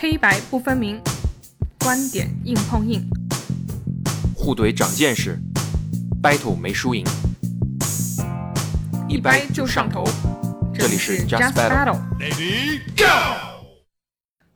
[0.00, 1.00] 黑白不分明，
[1.80, 3.04] 观点硬碰硬，
[4.32, 5.36] 互怼长见识
[6.22, 7.04] ，battle 没输赢，
[9.08, 10.04] 一掰就上头。
[10.72, 11.98] 这里是 Just Battle。
[12.96, 13.47] Go！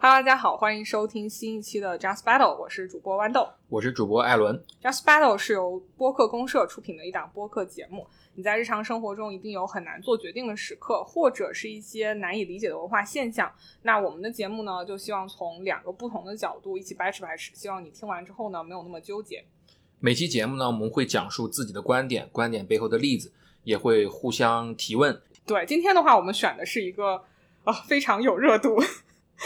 [0.05, 3.49] Hello，大家好，欢迎收听新一期的 Just Battle，我是主播豌豆。
[3.69, 4.61] 我是主播艾伦。
[4.83, 8.05] Just Battle 是由播客公社出品的一档播客节目。
[8.35, 13.49] 你在日常生活中一定有很难做决定的时刻，或者是一些难以理解的文化现象。
[13.83, 19.45] 那我们的节目呢，就希望从两个不同的角度一起掰扯掰扯，希望你听完之后呢，没有那么纠结。
[20.01, 23.33] 每期节目呢，我们会讲述自己的观点，观点背后的例子，
[23.63, 25.23] 也会互相提问。
[25.47, 27.23] 对，今天的话，我们选的是一个
[27.63, 28.83] 啊、非常有热度，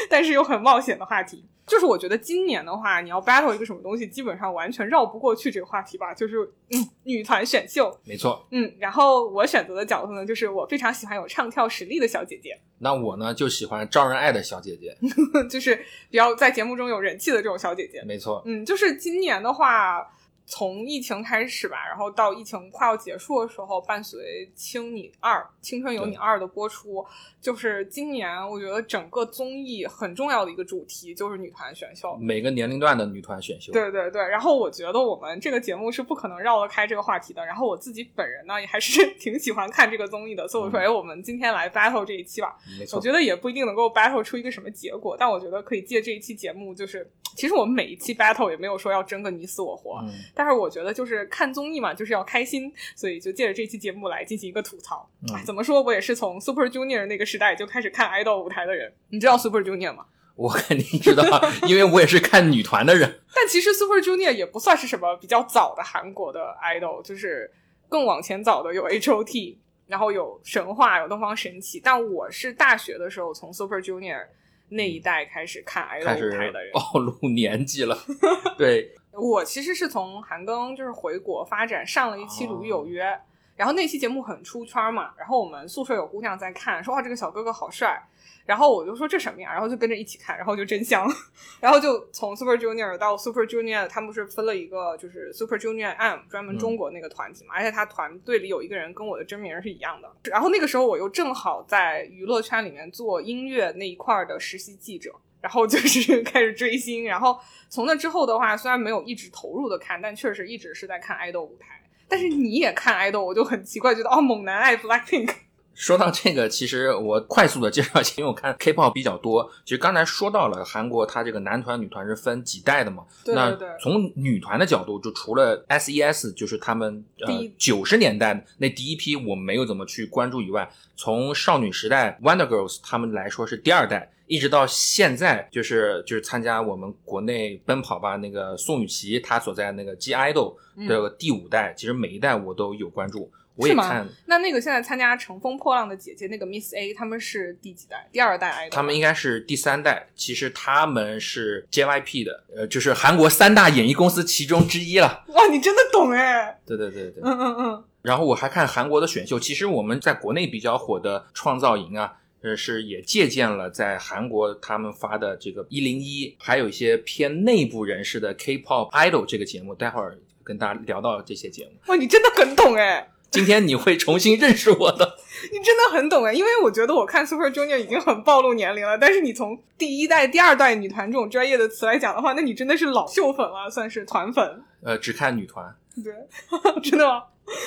[0.08, 1.44] 但是又很冒险的话题。
[1.66, 6.14] 就是我觉得今年的话，你要 battle 一个什么东西，基本上完全绕不过去这个话题吧。
[6.14, 14.96] 就是嗯，女团选秀，没错，嗯，然后我选择的角度呢，就是我非常喜欢有唱跳实力的小姐姐，那我呢就喜欢招人爱的小姐姐。
[15.50, 15.74] 就是
[16.08, 18.00] 比较在节目中有人气的这种小姐姐。
[18.06, 20.06] 没错，嗯，就是今年的话，
[20.46, 24.20] 从疫情开始吧，然后到疫情快要结束的时候，伴随
[24.54, 27.04] 《青你二》《青春有你二》的播出，
[27.40, 32.16] 就是今年我觉得整个综艺很重要的一个主题就是女团选秀。
[32.16, 33.72] 每个年龄段的女团选秀。
[33.72, 37.44] 对对对，然后我觉得我们这个节目是不可能绕得开这个话题的。
[37.44, 42.56] 然后我自己本人呢，也还是 挺喜欢看这个综艺的，所以我说，嗯哎，我们今天来 battle 这一期吧。
[42.78, 43.10] 没错我觉。
[43.10, 55.08] 得也不一定能够 battle 出一个什么结果，但我觉得可以借这一期节目，就是其实我们每一期 battle 也没有说要争个你死我活，嗯，但是我觉得就是看综艺嘛，就是要开心，所以就借着这期节目来进行一个吐槽。
[55.22, 60.04] 嗯哎，怎么说我也是从 Super Junior 那个时代就开始看 idol 舞台的人，你知道 Super Junior 吗？
[60.34, 61.24] 我肯定知道，
[61.66, 63.20] 因为我也是看女团的人。
[63.34, 67.50] 但其实 Super Junior 也不算是什么比较早的韩国的 idol，就是
[67.88, 71.80] 更往前早的有 H.O.T，然后有神话，有东方神起。
[71.82, 74.26] 但我是大学的时候从 Super Junior
[74.68, 76.70] 那一代开始看开 idol 舞台的人。
[76.74, 77.96] 暴露年纪了。
[78.58, 83.20] 对，我其实是从韩庚就是回国发展，上了一期《鲁豫有约》哦
[83.56, 87.98] 然后那期节目很出圈嘛，然后我们宿舍有姑娘在看，说哇这个小哥哥好帅，
[88.44, 91.08] 然后我就说这什么呀，然后就跟着一起看，然后就真香，
[91.58, 105.14] 然后就从 Super Junior 到 Super Junior，他们不是分了一个就是 Super Junior M 专门中国那个团体嘛，而且他团队里有一个人跟我的真名是一样的，然后那个时候我又正好在娱乐圈里面做音乐那一块儿的实习记者。
[105.46, 111.80] 然后就是开始追星，然后从那之后的话，虽然没有一直投入的看，但确实一直是在看爱豆舞台。
[112.08, 115.32] 但是你也看爱豆，我就很奇怪，觉得哦，猛男爱 Blackpink，
[115.76, 119.48] 说到这个，其实我快速的介绍一下，因为我看 K-pop 比较多。
[119.62, 123.04] 其实刚才说到了韩国，它这个男团、女团是分几代的嘛？
[123.22, 140.54] 对那对对从女团的角度，就除了 S.E.S，就是他们呃第九十年代那第一批，我没有怎么去关注以外，从少女时代 Wonder Girls 他们来说是第二代，一直到现在，就是就是参加我们国内奔跑吧那个宋雨琦她所在那个 G Idol
[140.88, 144.06] 的第五代，其实每一代我都有关注，我也看。
[144.26, 148.08] 那那个现在参加《乘风破浪的姐姐》那个 Miss A，他们是第几代？
[148.12, 148.70] 第二代 idol？？
[148.70, 155.24] 他们应该是第三代，其实他们是 JYP 的，呃，就是韩国三大演艺公司其中之一了。
[155.28, 156.60] 哇，你真的懂哎！
[156.66, 157.22] 对对对对。
[157.22, 171.72] 嗯嗯嗯，然后我还看韩国的选秀，其实我们在国内比较火的创造营啊，呃，是也借鉴了在韩国他们发的这个一零一，还有一些偏内部人士的 K-pop Idol 这个节目，待会儿跟大家聊到这些节目。
[171.86, 173.08] 哇，你真的很懂哎！
[173.30, 175.16] 今天你会重新认识我的。
[175.52, 184.62] 你真的很懂哎，因为我觉得我看 Super Junior 已经很暴露年龄了，但是你从第一代、第二代女团这种专业的词来讲的话，那你真的是老秀粉了，算是团粉。
[184.82, 185.76] 呃，只看女团。
[186.02, 186.12] 对，
[186.82, 187.20] 真的吗？
[187.20, 187.26] 好，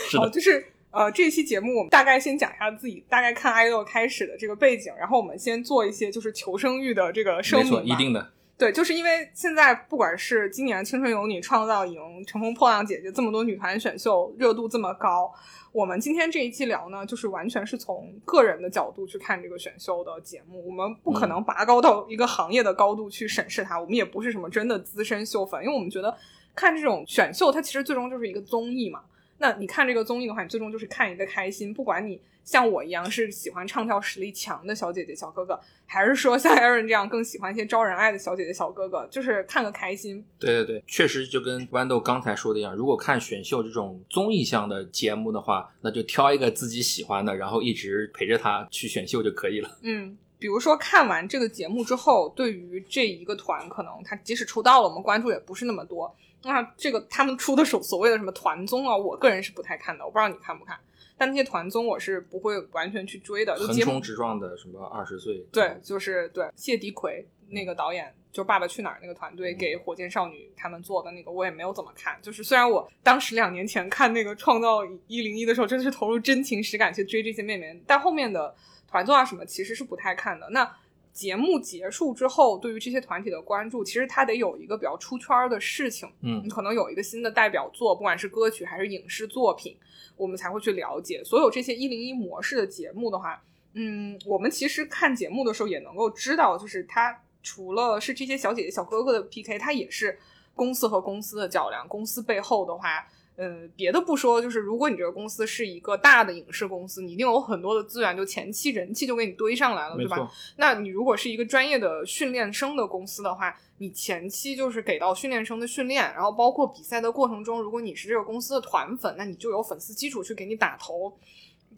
[0.09, 7.69] 是的，就是呃，这期节目我们大概先讲一下自己大概看爱豆开始的这个背景，然后我们先做一些就是求生欲的这个声没。
[7.69, 8.31] 错，一定的。
[8.59, 11.97] 对，就是因为现在不管是今年《青春有你》、《创造营》、
[12.28, 15.34] 《乘风破浪姐姐》这么多女团选秀热度这么高，
[15.72, 26.13] 我们今天这一期聊呢，就是完全是从个人的角度去看这个选秀的节目，我们不可能拔高到一个行业的高度去审视它，我们也不是什么真的资深秀粉，因为我们觉得
[26.54, 29.00] 看这种选秀，它其实最终就是一个综艺嘛。
[29.39, 40.24] 那你看这个综艺的话，你最终就是看一个开心，不管你像我一样是喜欢唱跳实力强的小姐姐、小哥哥，还是说像 Aaron 这样更喜欢一些招人爱的小姐姐、小哥哥，就是看个开心。
[40.38, 49.77] 对对对，确实就跟豌豆刚才说的一样，如果看选秀这种综艺向的节目的话，那就挑一个自己喜欢的，然后一直陪着他去选秀就可以了。
[49.83, 56.13] 嗯，比如说看完这个节目之后，对于这一个团，可能他即使出道了，我们关注也不是那么多。
[56.44, 60.80] 那这个他们出的所所谓的什么团综啊，我个人是不太看的，我不知道你看不看。
[61.18, 63.57] 但那些团综我是不会完全去追的。
[63.57, 72.18] 就横冲直撞的什么二十岁，对，就是对谢迪奎那个导演，就《爸爸去哪儿》那个团队给火箭少女他们做的那个，我也没有怎么看。
[72.21, 78.56] 就是虽然我当时两年前看那个《创造一零一》的时候，真的是投入真情实感去追这些妹妹，但后面的
[78.88, 80.50] 团综啊什么其实是不太看的。
[80.51, 80.74] 那
[81.19, 89.75] 节目结束之后，对于这些团体的关注，其实它得有一个比较出圈儿的事情，嗯你可能有一个新的代表作，不管是歌曲还是影视作品，
[90.16, 91.21] 我们才会去了解。
[91.25, 93.44] 所有这些一零一模式的节目的话，
[93.74, 100.18] 嗯，我们其实看节目的时候也能够知道，就是它除了是这些小姐姐小哥哥的 PK，它也是
[100.56, 101.86] 公司和公司的较量。
[101.89, 103.06] 公司背后的话，
[103.39, 110.30] 呃，别的不说，就是如果你这个公司是一个大的影视公司，你一定有很多的资源，就前期人气就给你堆上来了，对吧？
[110.57, 121.18] 那你如果是一个专业的训练生的公司的话，你前期就是给到训练生的训练，然后包括比赛的过程中，如果你是这个公司的团粉，那你就有粉丝基础去给你打头，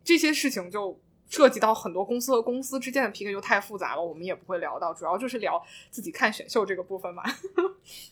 [0.03, 0.99] 这些事情就
[1.29, 7.23] 涉及到很多公司和公司之间的 PK 就太复杂了，我们也不会聊到，主要就是聊自己看选秀这个部分吧。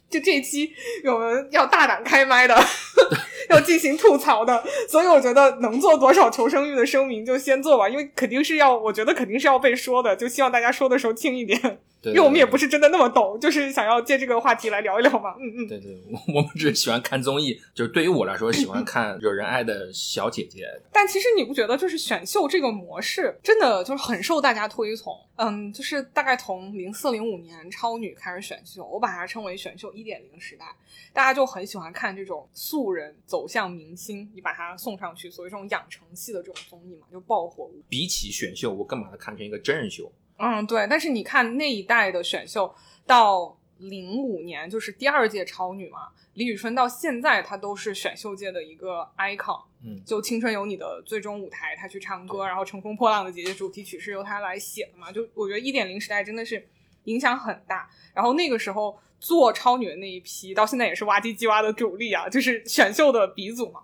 [0.10, 0.72] 就这一期
[1.06, 2.56] 我们要大胆开麦的，
[3.50, 12.70] 要进行吐槽的，所以我觉得能做多少求生欲的声明就先做吧，因为肯定是要，我觉得肯定是要被说的，就希望大家说的时候轻一点，对因为我们也不是。
[12.70, 15.34] 真的那么懂，就是想要借这个话题来聊一聊嘛。
[15.40, 20.68] 嗯嗯，对对，我我们只是喜欢看综艺，就是对于我来说，喜欢看惹人爱的小姐姐。
[20.94, 25.18] 但其实你不觉得，就是选秀这个模式真的就是很受大家推崇？
[25.38, 30.66] 嗯，就是大概从零四零五年超女开始选秀，我把它称为选秀一点零时代，
[31.12, 40.12] 大家就很喜欢看这种素人走向明星，你把它送上去，所谓这种养成系的这种综艺嘛，就爆火无比起选秀，我更把它看成一个真人秀。
[40.40, 40.88] 嗯，对。
[40.90, 42.74] 但是你看那一代的选秀，
[43.06, 49.62] 到零五年就是第二届超女嘛，李宇春到现在她都是选秀界的一个 icon。
[49.84, 55.12] 嗯，就《青春有你》的最终舞台，她去唱歌，然后《乘风破浪的姐姐》主题曲是由她来写的嘛？
[55.12, 56.68] 就我觉得一点零时代真的是
[57.04, 57.90] 影响很大。
[58.14, 63.82] 然后那个时候做超女的那一批，到现在也是哇唧唧哇的主力啊，就是选秀的鼻祖嘛。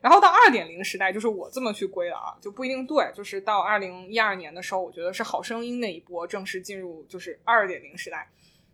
[0.00, 3.10] 然后到二点零时代，就是我这么去归的啊，就不一定对。
[3.14, 8.28] 就是到二零一二年的时候，我觉得是《好声音》那一波正式进入就是二点零时代，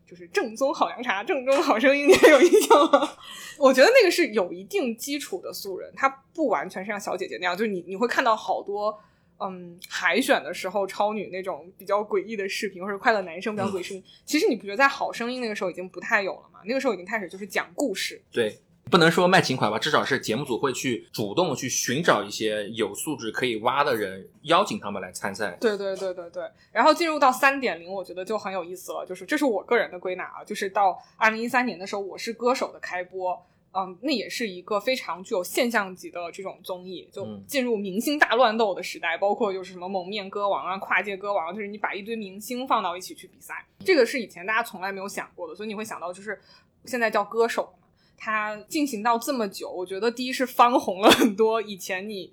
[0.07, 3.09] 就是正宗好凉茶、正宗好声音，你还有印象吗？
[3.59, 9.01] 我觉得那个是有一定基础的素人，他不完全是像小姐姐那样，就是你你会看到好多。
[9.45, 16.61] 嗯，海选的时候，超女那种比较诡异的视频，或者快乐男生比较诡异视频，其实你不觉得在《好声音》那个时候已经不太有了吗？
[16.65, 18.57] 那个时候已经开始就是讲故事，对，
[18.93, 25.57] 不能说卖情怀吧，至少是节目组会去主动去寻找一些有素质可以挖的人，邀请他们来参赛。
[25.59, 29.07] 对对对对对，然后进入到三点零，我觉得就很有意思了。
[29.07, 33.43] 就是这是我个人的归纳啊，就是到二零一三年的时候，《我是歌手》的开播，
[33.73, 46.39] 嗯，那也是一个非常具有现象级的这种综艺，就嗯进入明星大乱斗的时代，包括就是什么蒙面歌王啊、跨界歌王，就是你把一堆明星放到一起去比赛，这个是以前大家从来没有想过的，所以你会想到就是
[46.85, 47.82] 现在叫歌手嘛，
[48.23, 52.33] 它进行到这么久，我觉得第一是翻红了很多以前你。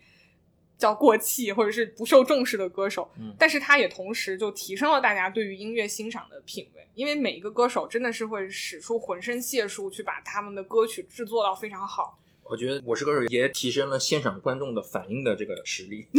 [0.80, 12.18] 叫过气或者是不受重视的歌手，嗯但是它也同时就提升了大家对于音乐欣赏的品味，因为每一个歌手真的是会使出浑身解数去把他们的歌曲制作到非常好。
[12.44, 16.08] 我觉得《我是歌手》也提升了现场观众的反应的这个实力。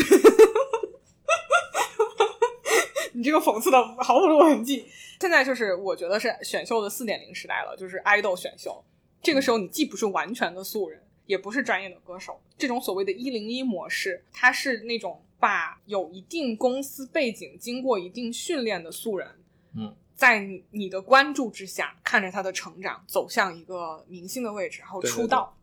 [3.15, 4.85] 你这个讽刺的毫不露痕迹。
[5.23, 8.85] 现在就是我觉得是选秀的四点零时代了，就是爱豆选秀。
[9.23, 19.29] 这个时候你既不是完全的素人，也不是专业的歌手，这种所谓的“一零一模式”，它是那种把有一定公司背景、经过一定训练的素人，
[19.77, 25.57] 嗯，在你你的关注之下，看着他的成长，走向一个明星的位置，然后对对出道。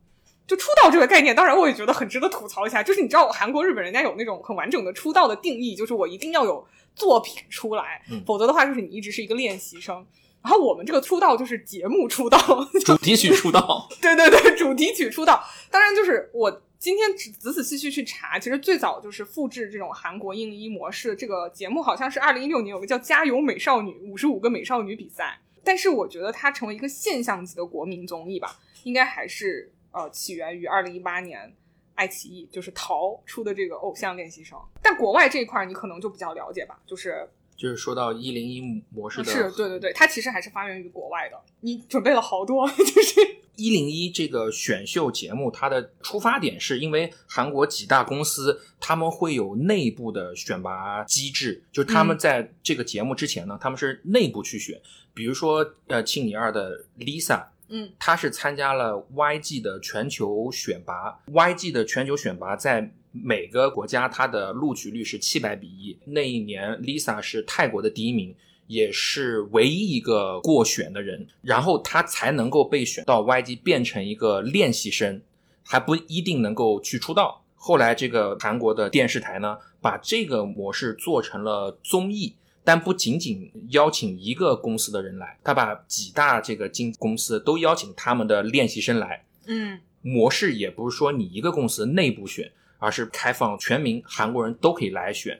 [0.45, 2.81] 就出道这个概念，当然我也觉得很值得吐槽一下。
[2.81, 10.07] 就是你知道，韩国、日本人家有那种很完整的出道的定义，就是我一定要有作品出来，嗯否则的话就是你一直是一个练习生。
[10.47, 12.37] 然后我们这个出道就是节目出道，
[12.85, 15.43] 主题曲出道， 对对对，主题曲出道。
[15.69, 25.37] 当然，就是我今天仔仔仔细细去查，其实最早就是复制这种韩国印一模式这个节目，好像是二零一六年有个叫《加油美少女》五十五个美少女比赛。
[25.65, 31.53] 但是我觉得它成为一个现象级的国民综艺吧，应该还是呃起源于二零一八年。
[31.95, 37.27] 爱奇艺就是淘出的这个偶像练习生，但国外这一块你可能就比较了解吧，就是
[37.57, 41.37] 就是说到一零一模式的，是对对对，它其实还是发源于国外的。
[41.61, 43.19] 你准备了好多， 就是
[43.55, 54.79] 一零一这个选秀节目，它的出发点是因为韩国几大公司他们会有内部的选拔机制，就是他们在这个节目之前呢，他们是内部去选，
[55.13, 57.47] 比如说呃庆你二的 Lisa。
[57.69, 62.93] 嗯，她是参加了 YG 的全球选拔，YG 的全球选拔在
[63.23, 65.97] 每个国家它的录取率是七百比一。
[66.05, 68.35] 那一年，Lisa 是泰国的第一名，
[68.67, 75.21] 也是唯一一个过选的人，然后她才能够被选到 YG 变成一个练习生，
[75.63, 77.43] 还不一定能够去出道。
[77.55, 82.35] 后来这个韩国的电视台呢，把这个模式做成了综艺。
[82.63, 89.23] 但不仅仅邀请一个公司的人来，他把几大这个经公司都邀请他们的练习生来。
[89.45, 95.39] 嗯，模式也不是说你一个公司内部选，而是开放全民韩国人都可以来选，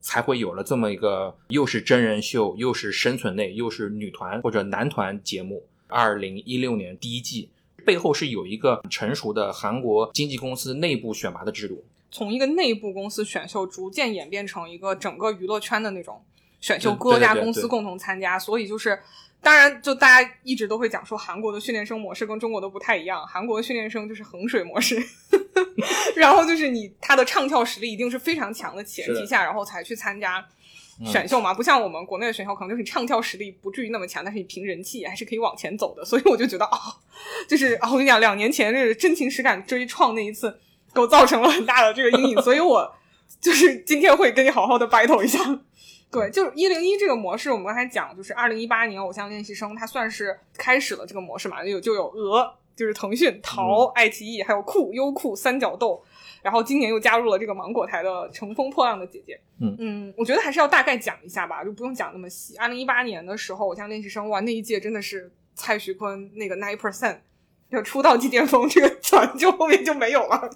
[0.00, 5.64] 才会有了这么一个又是真人秀，又是生存类，又是女团或者男团节目。
[5.86, 7.50] 二零一六年第一季
[7.84, 16.22] 背后是有一个成熟的韩国经纪公司内部选拔的制度，从一个内部公司选秀逐渐演变成一个整个娱乐圈的那种。
[16.60, 18.98] 选秀各家公司共同参加，所以就是，
[19.44, 25.00] 当然就大家一直都会讲说韩国的训练生模式跟中国的不太一样，韩国的训练生就是衡水模式，
[26.16, 30.44] 然后就是你他的唱跳实力一定是非常强的前提下，然后才去参加
[31.04, 36.78] 选秀嘛，不像我们国内的选秀可能就是你唱跳实力不至于那么强，但是你凭人气还是可以往前走的，所以我就觉得啊，
[37.46, 40.58] 就是啊，我跟你讲，两年前这个真情实感追创那一次
[40.94, 42.94] 给我造成了很大的这个阴影，所以我
[43.40, 45.38] 就是今天会跟你好好的 battle 一下。
[46.14, 56.02] 对，就是一零一这个模式，我们刚才讲，就是二零一八年偶像练习生，它算是开始了这个模式嘛，有就有鹅，就是腾讯、淘、爱奇艺，还有酷、优酷、三角豆，
[56.40, 59.34] 然后今年又加入了这个芒果台的《乘风破浪的姐姐》。
[59.60, 62.56] 嗯嗯，我觉得还是要大概讲一下吧，就不用讲那么细。
[62.56, 67.18] 二零一八年的时候，偶像练习生哇，那一届真的是蔡徐坤那个 nine percent。
[67.74, 70.50] 就出道即巅峰这个团就后面就没有了，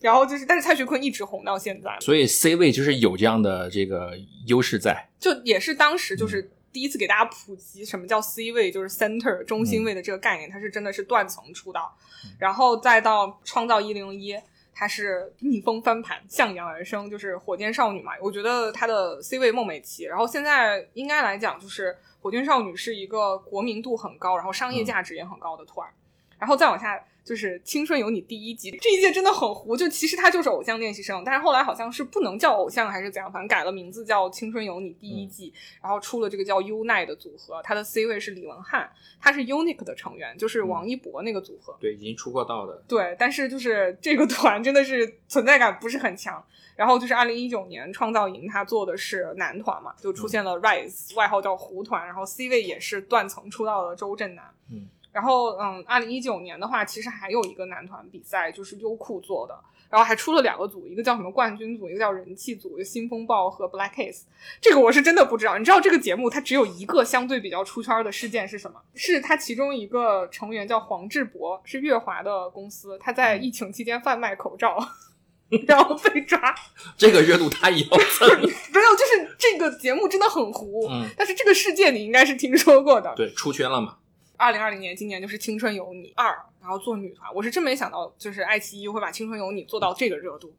[0.00, 4.12] 然后就是，但是蔡徐坤一直红到现在，所以 C 位就是有这样的这个
[4.46, 11.96] 优势在，就也是当时就是第一次给大家普及什么叫 C 位，就是 center 中心位的这个概念，它是真的是断层出道，
[12.38, 14.36] 然后再到创造一零一，
[14.74, 25.88] 它是逆风翻盘，向阳而生，就是火箭少女嘛，我觉得她的 C 位孟美岐，然后现在应该来讲就是火箭少女是一个国民度很高，然后商业价值也很高的团。
[26.38, 29.76] 然后再往下就是《青春有你》第一集，这一届真的很糊。
[29.76, 35.52] 就其实他就是偶像练习生，但是后来好像是不能叫偶像还是怎样，反正改了名字叫《青春有你》第一季，
[35.82, 38.90] 然后出了这个叫 UNI 的组合，他的 C 位是李文翰，
[39.20, 41.76] 他是 UNIQ 的成员，就是王一博那个组合。
[41.78, 42.82] 对，已经出过道的。
[42.88, 46.42] 对，但是就是这个团真的是存在感不是很强。
[46.76, 54.44] 然后就是二零一九年创造营，他做的是男团嘛，就出现了 Rise，外号叫胡团，然后 C 位也是断层出道的周震南。
[54.70, 54.88] 嗯。
[55.18, 59.58] 然后，嗯，二零一九年的话，其实还有一个男团比赛，就是优酷做的，
[59.90, 64.26] 然后还出了两个组，一个叫什么冠军组，一个叫人气组，就新风暴和 Black Kiss。
[64.60, 65.58] 这个我是真的不知道。
[65.58, 68.80] 你知道这个节目它只有一个相对比较出圈的事件是什么？
[68.94, 74.78] 是他其中一个成员叫黄志博，是乐华的公司，他在疫情期间贩卖口罩，
[75.66, 76.54] 然后被抓。
[76.96, 78.28] 这个热度他也要蹭。
[78.40, 80.86] 没有，就是这个节目真的很糊。
[80.88, 81.08] 嗯。
[81.16, 83.12] 但是这个事件你应该是听说过的。
[83.16, 83.96] 对，出圈了嘛。
[84.38, 86.30] 二零二零年，今年就是《青春有你二》，
[86.60, 90.54] 然后做女团，我是真没想到，就是爱奇艺会把《青春有你》做到这个热度。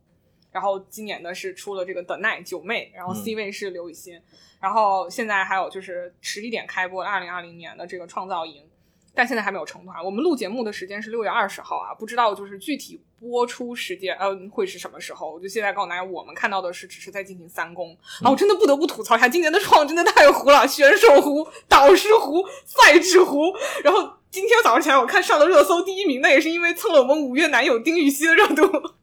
[0.52, 4.22] 然后今年的是出了这个 The Night 九妹，然后 C 位是刘雨昕，
[4.60, 8.69] 然后现在还有就是十一点开播二零二零年的这个创造营。
[9.14, 10.04] 但现在还没有成团。
[10.04, 15.34] 我们录节目的时间是六月二十号啊，不知道就是具体播出时间，嗯，会是什么时候？
[15.34, 18.30] 我就现在告诉大家，我们看到的是只是在进行三公啊。
[18.30, 23.54] 我真的不得不吐槽一下，今年的创真的太糊了，选手糊、导师糊、赛制糊。
[23.84, 28.94] 然后今天早上起来，我看上了热搜第一名，那也是因为蹭了我们五月男友丁禹兮的热度。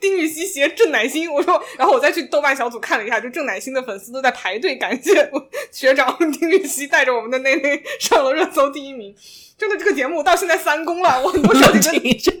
[0.00, 5.30] 丁禹兮携郑乃馨，我说，然后我再去豆瓣小组看了一下，就郑乃馨的粉丝都在排队感谢
[5.70, 9.14] 学长丁禹兮带着我们的内内上了热搜第一名。
[9.56, 11.80] 真的，这个节目到现在三公了，我很多小姐
[12.14, 12.32] 姐，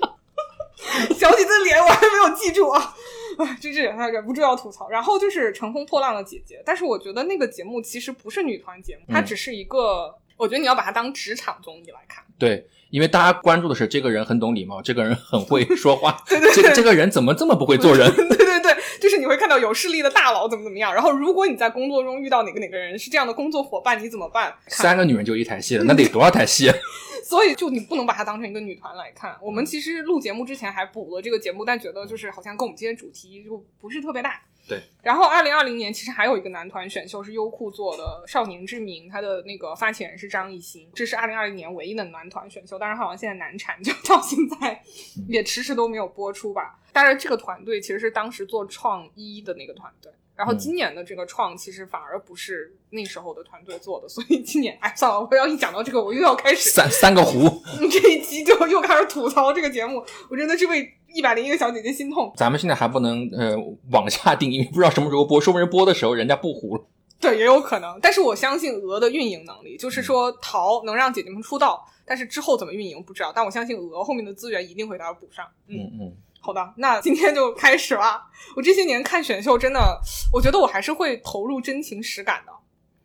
[1.16, 2.96] 小姐姐的脸我还没有记住啊，
[3.38, 4.88] 哎，真是忍不住要吐槽。
[4.88, 12.24] 然后就是《乘风破浪的姐姐》，但是我觉得那个节目其实不是女团节目，它只是一个，我觉得你要把它当职场综艺来看。
[12.38, 12.66] 对。
[12.92, 18.14] 因为大家关注的是这个人很懂礼貌，这个人很会 说话，对对，这这个人怎么这么不会做人？
[18.14, 20.92] 对对对，就是你会看到有势力的大佬怎么怎么样。
[20.92, 24.54] 然后如果你在工作中遇到哪个哪个人是这样的工作伙伴，你怎么办？
[24.66, 26.70] 三个女人就一台戏了，那得多少台戏？
[27.24, 29.34] 所以就你不能把它当成一个女团来看。
[29.40, 34.38] 我们其实录节目之前还补了这个节目，但觉得就是好像跟我们今天主题就不是特别大。
[34.72, 44.82] 对，然后二零二零年其实还有一个男团选秀是优酷做的《少年之名》，他的那个发起人是张艺兴，这是二零二零年唯一的男团选秀，但是好像现在难产，就到现在
[45.28, 46.78] 也迟迟都没有播出吧。
[46.92, 57.62] 但是这个团队其实是当时做创一的那个团队，然后今年的这个创其实反而不是那时候的团队做的，所以今年哎算了，我要一讲到这个，我又要开始三三个湖。
[57.90, 62.32] 这一期就又开始吐槽这个节目，我真的是为一百零一个小姐姐心痛。
[62.36, 63.56] 咱们现在还不能呃
[63.90, 66.84] 往下定，因为不知道什么时候播，说不定播的时候人家不糊了。
[67.20, 68.00] 对，也有可能。
[68.00, 73.30] 但是我相信鹅的运营能力，就是说淘能让姐姐们出道，但是之后怎么运营不知道。
[73.32, 75.46] 但我相信鹅后面的资源一定会给它补上。
[75.68, 76.12] 嗯嗯。
[76.44, 78.28] 好的，那今天就开始吧。
[78.56, 80.00] 我这些年看选秀，真的，
[80.32, 82.52] 我觉得我还是会投入真情实感的。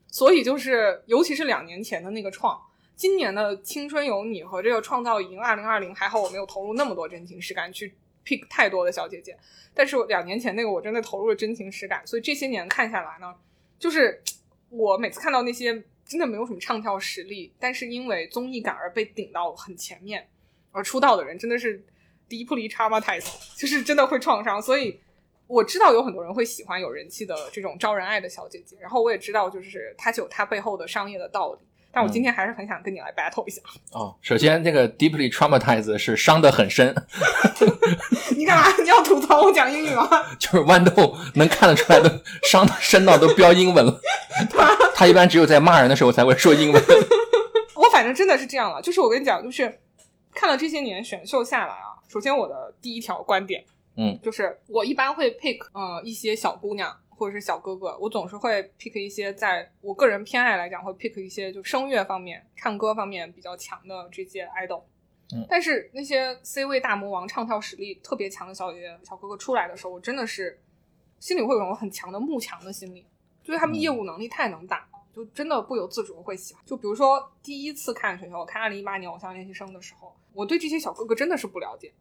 [0.07, 2.59] 所以就是，尤其是两年前的那个创，
[2.95, 9.37] 今年的《青春有你》和这个《创造营二零二零》，还好我没有投入那么多真情实感去 pick 太多的小姐姐。
[9.71, 12.01] 但是两年前那个，我真的投入了真情实感。
[12.07, 13.35] 所以这些年看下来呢，
[13.77, 14.19] 就是
[14.69, 20.27] 我每次看到那些真的没有什么唱跳实力，但是因为综艺感而被顶到很前面
[20.71, 21.85] 而出道的人，真的是。
[22.29, 24.99] Deeply traumatized， 就是真的会创伤，所以
[25.47, 31.59] 我知道有很多人会喜欢有人气的这种招人爱的小姐姐，然后我也知道就是它有她背后的商业的道理，
[31.91, 33.61] 但我今天还是很想跟你来 battle 一下。
[33.91, 36.93] 哦，首先这个 deeply traumatized 是伤得很深。
[38.35, 38.71] 你干嘛？
[38.83, 40.07] 你要吐槽我讲英语吗？
[40.37, 43.99] 就是豌豆能看得出来的伤的深到都标英文了。
[44.93, 46.83] 他一般只有在骂人的时候才会说英文。
[47.75, 49.79] 我反正真的是这样了，就是我跟你讲，就是
[50.35, 51.96] 看了这些年选秀下来啊。
[52.07, 53.63] 首先，我的第一条观点，
[53.95, 64.83] 嗯，就是我一般会 pick 呃一些小姑娘或者是小哥哥，我总是会 pick 一些在我个人偏爱来讲会 pick 一些就声乐方面、唱歌方面比较强的这些 idol。
[65.33, 70.57] 嗯，但是那些 C 位大魔王、唱跳实力特别强的小姐姐、小哥哥出来的时候，我真的是
[71.19, 73.05] 心里会有种很强的慕强的心理，
[73.43, 76.63] 就是他们业务能力太能打了，就真的不由自主会喜欢。
[76.65, 80.15] 就比如说第一次看选秀，我看二零一八年偶像练习生的时候。
[80.33, 81.91] 我对这些小哥哥真的是不了解，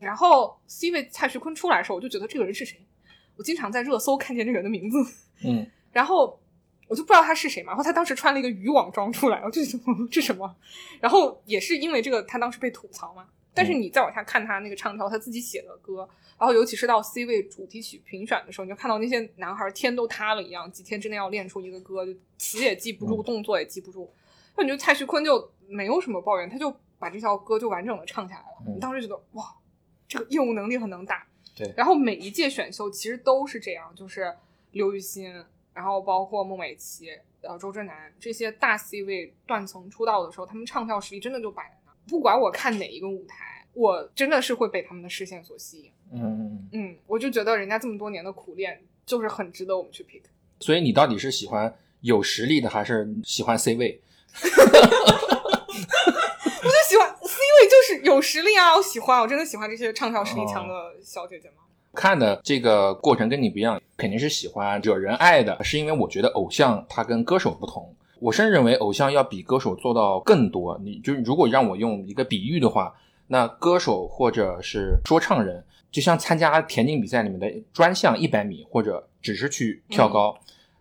[0.00, 2.84] 然后 C 位蔡徐坤出来的时候，我就觉得这个人是谁？
[3.36, 4.98] 我经常在热搜看见这个人的名字，
[5.44, 6.40] 嗯， 然后
[6.88, 7.68] 我就不知道他是谁嘛。
[7.68, 10.56] 然后他当时穿了一个渔网装出来，我就觉得 这什么？
[11.00, 13.28] 然后也是因为这个，他当时被吐槽嘛。
[13.54, 16.08] 但是你再往下看他那个唱跳，他自己写的歌，
[16.38, 24.12] 然后尤其是到 C 位主题曲评选的时候，你就看到那些男孩天都塌了一样，几天之内要练出一个歌，就词也记不住，动作也记不住。
[24.56, 26.74] 那你觉得蔡徐坤就没有什么抱怨，他就。
[26.96, 29.54] 把这条歌就完整的唱下来了，你当时觉得哇，
[30.08, 31.26] 这个业务能力很能打。
[31.54, 34.34] 对，然后每一届选秀其实都是这样，就是
[34.70, 35.30] 刘雨欣，
[35.74, 37.10] 然后包括孟美岐、
[37.42, 41.78] 呃周震南这些大 C 位断层出道的时候，他们唱跳实力真的就摆。
[42.08, 45.90] 不管我看哪一个舞台，我真的是会被他们的视线所吸引。
[46.12, 50.22] 嗯嗯嗯，我就觉得人家这么多年的苦练，就是很值得我们去 pick。
[50.60, 54.00] 所以你到底是喜欢有实力的，还是喜欢 C 位？
[54.42, 54.48] 我
[56.68, 58.76] 就喜欢 C 位，就是有实力啊！
[58.76, 61.56] 我喜欢，我真的喜欢这些唱跳实力强的小姐姐们。
[61.94, 67.94] 看的这个过程跟你不一样，肯定是喜欢惹人爱的，是因为我觉得偶像他跟歌手不同。
[68.24, 70.80] 我甚至认为偶像要比歌手做到更多。
[70.82, 72.94] 你就如果让我用一个比喻的话，
[73.26, 80.34] 那歌手或者是说唱人，就像参加田径比赛里面的专项一百米，或者只是去跳高，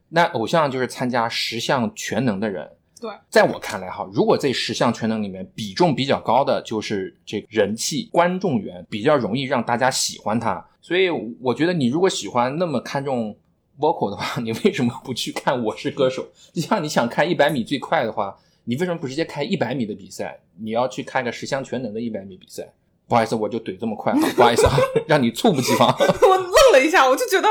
[0.08, 2.66] 那偶像就是参加十项全能的人。
[3.02, 10.66] 对，在我看来哈，如果这十项全能里面比重比较高的，就是这人气观众缘比较容易让大家喜欢他。
[10.80, 11.10] 所以
[11.42, 13.36] 我觉得你如果喜欢那么看重
[13.80, 16.24] vocal 的话，你为什么不去看《我是歌手》？
[16.54, 20.40] 就像你想看一百米最快的话，你为什么不直接看一百米的比赛？
[20.60, 22.74] 你要去看个十项全能的一百米比赛？
[23.08, 24.74] 不好意思，我就怼这么快，不好意思啊，
[25.08, 25.88] 让你猝不及防。
[26.00, 27.50] 我愣了一下，我就觉得，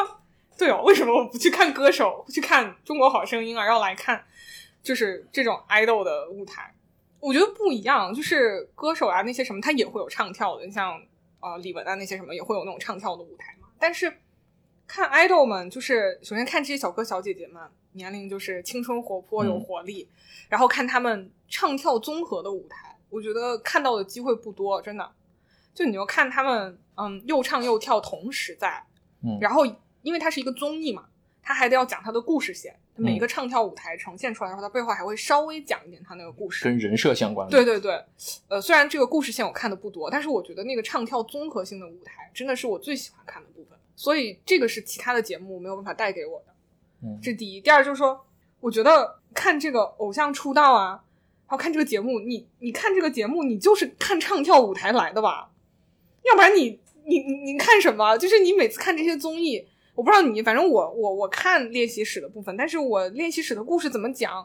[0.57, 3.67] 对哦，为什么我不去看歌手，去看《中国好声音》啊？
[3.67, 4.25] 要来看？
[4.83, 6.75] 就是这种 idol 的舞台，
[7.21, 8.13] 我觉得不一样。
[8.13, 11.01] 就是歌手啊，那些什么，他也会有唱跳的，像
[11.41, 13.69] 呃李玟啊那些什么，也会有那种唱跳的舞台嘛。
[13.79, 14.13] 但是
[14.95, 20.07] 看 idol 们，就是首先看这些小哥小姐姐们，年龄就是青春活泼有活力，
[20.51, 25.11] 然后看他们唱跳综合的舞台，我觉得看到的机会不多，真的。
[25.73, 28.85] 就你要看他们，嗯，又唱又跳同时在，
[29.25, 29.65] 嗯，然后
[30.03, 31.07] 因为它是一个综艺嘛。
[31.45, 37.49] 他还得要讲他的故事线，每一个唱跳舞台呈现出来的话，他背后还会稍微讲一点他那个故事，跟人设相关。
[37.49, 38.01] 对对对，
[38.47, 46.47] 呃，虽然这个故事线我看的不多，但是我觉得那个唱跳综合性的舞台真的是我最喜欢看的部分，所以这个是其他的节目没有办法带给我的。
[47.05, 48.21] 嗯，这第一，第二就是说，
[48.59, 51.01] 我觉得看这个偶像出道啊，
[51.47, 55.53] 还有看这个节目，你你看这个节目，你就是看唱跳舞台来的吧？
[56.25, 58.19] 要不然你你你你看什么？
[58.19, 59.65] 就是你每次看这些综艺。
[59.95, 64.45] 我不知道你，反正我我我看练习室的部分，但是我练习室的故事怎么讲？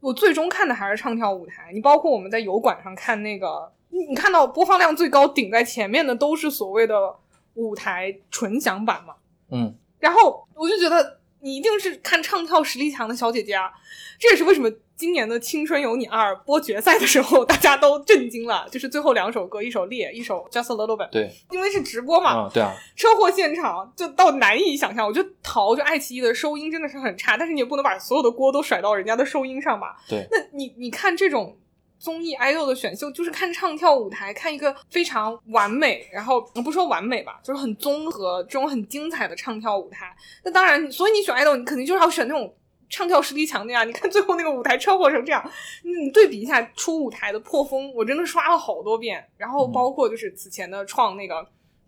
[0.00, 1.72] 我最终看的还是唱跳舞台。
[1.74, 7.14] 你包括我们在油管上看那个，你你看到播放量最高顶在前面的都是所谓的
[7.54, 9.14] 舞台纯享版嘛？
[9.50, 9.74] 嗯。
[9.98, 13.70] 然后我就觉得你一定是看唱跳实力强的小姐姐啊！
[14.18, 21.08] 这也是为什么今年的《青春有你二》播决赛的时候，大家都震惊了， 就是最后两首歌，一首《烈》，一首《Just a Little Bit》。
[21.10, 25.06] 对，因为是直播嘛，啊，对啊，车祸现场就到难以想象。
[25.06, 29.96] 我觉得淘就爱奇艺的收音真的是很差，但是你也不能把所有的锅都甩到人家的收音上吧？
[30.08, 31.56] 对，那你你看这种。
[32.04, 40.14] 综艺 idol 的选秀就是看唱跳舞台，看一个非常完美，然后不说完美吧，就是很综合这种很精彩的唱跳舞台。
[40.42, 42.54] 那当然，所以你选 idol，你肯定就是要选那种
[42.90, 43.84] 唱跳实力强的呀。
[43.84, 45.42] 你看最后那个舞台车祸成这样，
[45.82, 49.26] 你对比一下出舞台的破风，我真的刷了好多遍。
[49.38, 51.36] 然后包括就是此前的创那个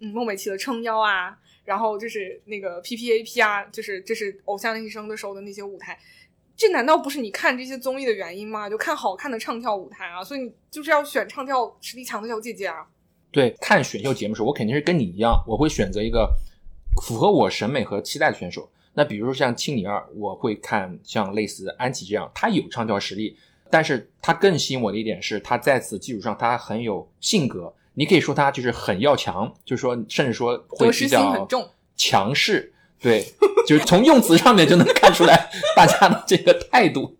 [0.01, 5.99] 嗯孟美岐的撑腰啊，然后就是那个 P P A P 啊，就是这是偶像练习生的时候的那些舞台。
[6.57, 8.69] 这难道不是你看这些综艺的原因吗？
[8.69, 12.87] 就看好看的唱跳舞台啊，所以你就是要选唱跳实力强的小姐姐啊。
[13.31, 16.35] 对，看选秀节目时，我肯定是跟你一样，我会选择一个
[17.03, 18.71] 符合我审美和期待的选手。
[18.95, 23.37] 那比如说像青你二，我会看像类似安琪这样，她有唱跳实力，
[23.71, 27.75] 但是她更吸引我的一点是，她在此基础上她很有性格。
[27.93, 31.47] 你可以说她就是很要强，就是说甚至说会比较
[31.95, 32.73] 强势。
[32.99, 33.27] 对，
[33.67, 37.17] 就是从用词上面就能看出来大家的这个态度。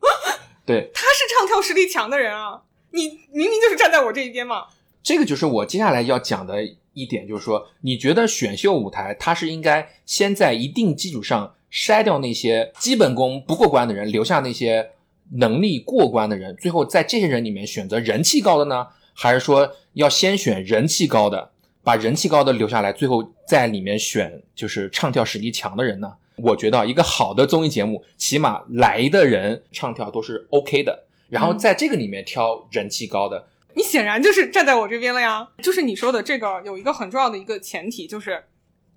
[0.65, 4.65] 对，他是唱跳实力强的人啊，你明明就是站在我这一边嘛。
[5.03, 14.91] 这个就是我接下来要讲的一点，就是说，你觉得选秀舞台它是应该先在一定基础上筛掉那些基本功不过关的人，留下那些
[15.33, 21.51] 能力过关的人，最后在这些人里面选择人气高的呢，还是说要先选人气高的？
[21.85, 26.15] 把人气高的留下来，最后在里面选就是唱跳实力强的人呢？
[26.37, 33.49] 我觉得一个好的综艺节目，起码来的人唱跳都是 OK 的，然后在这个里面挑人气高的。
[33.75, 35.49] 你显然就是站在我这边了呀！
[35.63, 38.45] 就是你说的这个有一个很重要的一个前提，就是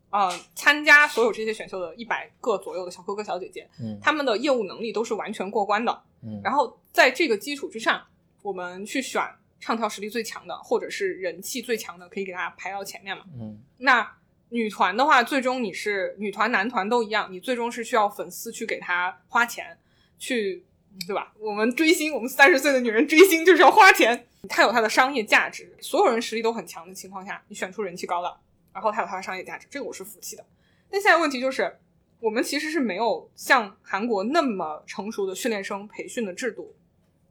[0.10, 8.02] 呃，参加所有这些选秀的一百个左右的小哥哥小姐姐，嗯，他们的业务能力都是完全过关的，嗯，然后在这个基础之上，
[8.42, 9.22] 我们去选。
[9.62, 13.26] 唱跳实力最强的，或者是人气最强的，可以给大家排到前面嘛？
[13.38, 14.10] 嗯，那
[14.50, 19.78] 女团的话，最终你是女团、男团都一样，你最终是需要粉丝去给他花钱，
[20.18, 20.66] 去
[21.08, 21.34] 对吧？
[21.40, 25.76] 我们追星，我们三十岁的女人追星就是要花钱，它有它的商业价值。
[25.80, 28.38] 所有人实力都很强的情况下，你选出人气高的，
[28.74, 30.46] 然后它有它的商业价值，这个我是服气的。
[30.90, 31.78] 但现在问题就是，
[32.20, 36.76] 我们其实是没有像韩国那么成熟的训练生培训的制度，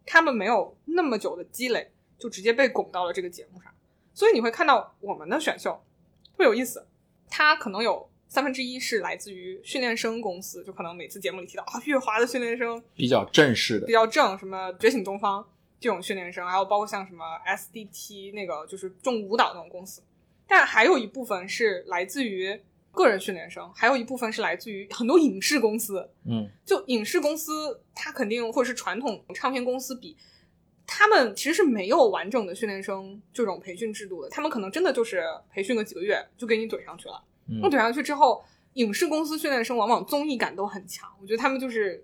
[0.07, 1.91] 他们没有那么久的积累。
[2.19, 3.73] 就直接被拱到了这个节目上，
[4.13, 5.71] 所以你会看到我们的选秀
[6.33, 6.85] 特别有意思，
[7.31, 15.47] 它可能有三分之一是来自于训练生公司，就可能每次节目里提到啊，月华的训练生比较正式的，比较正，什么觉醒东方
[15.81, 20.03] 这种训练生，还有包括像什么 SDT 那个就是重舞蹈那种公司，
[20.47, 22.61] 但还有一部分是来自于
[22.91, 30.17] 个人训练生，还有一部分是来自于很多影视公司，嗯，就影视公司它肯定或者是传统唱片公司比。
[30.91, 35.23] 他们其实是没有完整的训练生这种培训制度的，他们可能真的就是
[35.53, 37.23] 培训个几个月就给你怼上去了。
[37.61, 42.03] 那怼上去之后，影视公司训练生往往综艺感都很强，我觉得他们就是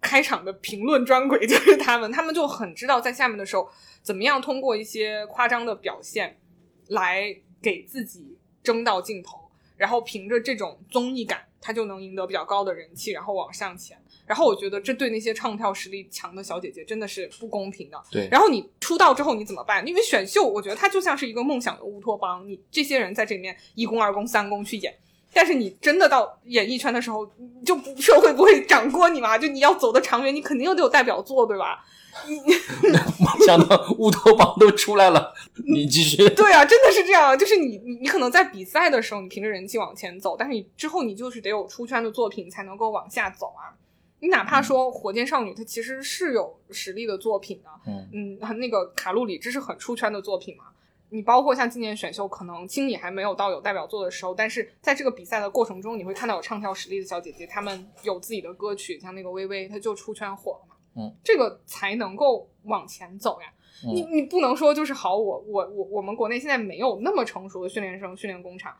[0.00, 3.68] 开场的评论专轨，就是他们，他们就很知道在下面的时候
[4.02, 6.38] 怎么样通过一些夸张的表现
[6.86, 13.96] 来给自己争到镜头，然后凭着这种综艺感，他就能赢得比较高的人气，然后往上前。
[14.26, 18.02] 然后我觉得这对那些唱跳实力强的小姐姐真的是不公平的。
[18.10, 18.28] 对。
[18.30, 19.86] 然后你出道之后你怎么办？
[19.86, 22.46] 因为选秀，我觉得它就像是一个梦想的乌托邦。
[22.48, 24.94] 你这些人在这里面一公二公三公去演，
[25.32, 27.26] 但是你真的到演艺圈的时候，
[27.64, 29.38] 就不社会不会掌掴你嘛？
[29.38, 31.84] 就你要走的长远，你肯定又得有代表作，对吧？
[32.26, 32.40] 你
[32.90, 35.32] 没想到乌托邦都出来了，
[35.66, 36.28] 你继续。
[36.30, 37.36] 对啊，真的是这样。
[37.38, 43.74] 就是你你你可能在比赛的时候，你凭着人气往前走，但是你之后你就是得有出圈的作品才能够往下走啊。
[44.20, 50.64] 你哪怕说火箭少女，她其实是有实力的作品的，嗯嗯，那个卡路里，这是很出圈的作品嘛。
[51.10, 60.71] 你包括像今年选秀，可能青你还没有到有代表作的时候，但是在这个比赛的过程中，你会看到有唱跳实力的小姐姐，她们有自己的歌曲，像那个微微，她就出圈火了嘛。
[60.96, 63.52] 嗯，这个才能够往前走呀。
[63.84, 68.74] 你你不能说就是好，我我我我们国内现在没有那么成熟的训练生训练工厂，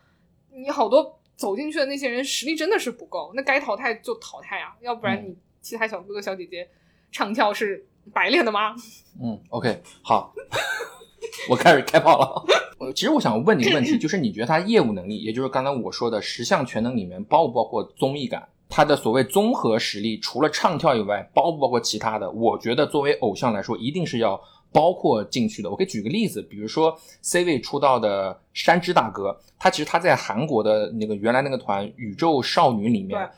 [0.50, 1.18] 你好多。
[1.34, 6.68] 走进去的那些人实力真的是不够，那该淘汰就淘汰啊，要不然你其他小哥哥小姐姐
[7.10, 8.76] 唱跳是白练的吗？
[9.20, 10.32] 嗯，OK，好，
[11.48, 12.92] 我开始开炮了。
[12.92, 18.48] 其实我想问你一个问题， 就是你觉得他业务能力，也就是刚才我说的十项全能里面包不包括综艺感？
[18.74, 22.30] 他的所谓综合实力，除了唱跳以外，包不包括其他的？
[22.30, 24.40] 我觉得作为偶像来说，一定是要。
[24.74, 33.30] 包括进去的，我可以举个例子，比如说 C 位出道的山之大哥，他其实他在韩国的那个原来那个团宇宙少女里面，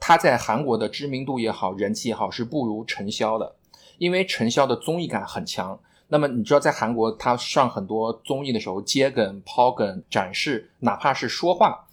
[0.00, 3.54] 他在韩国的知名度也好，人气也好，是不如陈潇的，
[3.98, 5.78] 因为陈潇的综艺感很强。
[6.08, 11.86] 那么你知道，在韩国他上很多综艺的时候，接梗、抛梗、展示，哪怕是说话，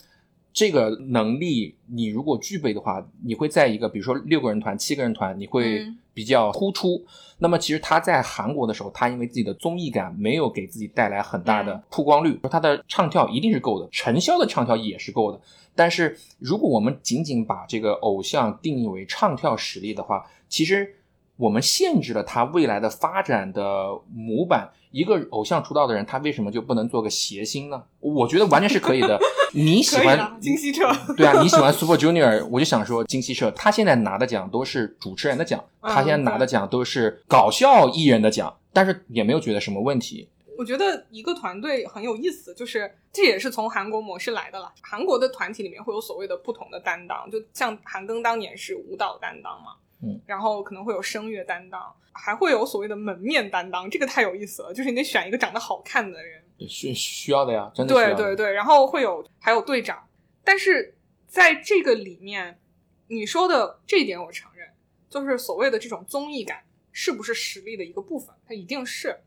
[0.58, 7.06] 这个能力你如果具备的话，你会在一个比如说六个人团、七个人团，你会嗯比较突出。
[7.38, 15.40] 那么其实他在韩国的时候，他因为自己的综艺感没有给自己带来很大的曝光率，他的唱跳一定是够的，陈潇的唱跳也是够的。
[15.76, 20.92] 但是如果我们仅仅把这个偶像定义为唱跳实力的话，其实
[21.38, 24.70] 我们限制了他未来的发展的模板。
[24.92, 27.84] 一个偶像出道的人，他为什么就不能做个谐星呢？
[28.00, 29.20] 我觉得完全是可以的。
[29.54, 40.30] 你喜欢金希澈，对啊，你喜欢 Super Junior，我就想说金希澈，他现在拿的奖都是主持人的奖，嗯他现在拿的奖都是搞笑艺人的奖，但是也没有觉得什么问题。
[40.58, 44.72] 我觉得一个团队很有意思，就是这也是从韩国模式来的了。
[44.82, 58.14] 韩国的团体里面会有所谓的不同的担当，就像韩庚当年是舞蹈担当嘛，嗯，然后可能会有声乐担当，还会有所谓的门面担当，这个太有意思了，就是你得选一个长得好看的人，需需要的呀，真的的。
[58.14, 60.08] 对对对，然后会有还有队长，
[60.44, 60.96] 但是
[61.28, 62.60] 在这个里面，
[63.08, 64.70] 你说的这一点我承认，
[65.10, 69.18] 就是所谓的这种综艺感是不是实力的一个部分，它一定是。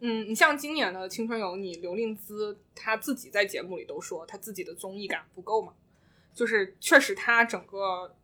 [0.00, 5.72] 嗯，你像今年的《青春有你》，刘令姿她自己在节目里都说，她自己的综艺感不够嘛，
[6.34, 8.14] 就是确实她整个。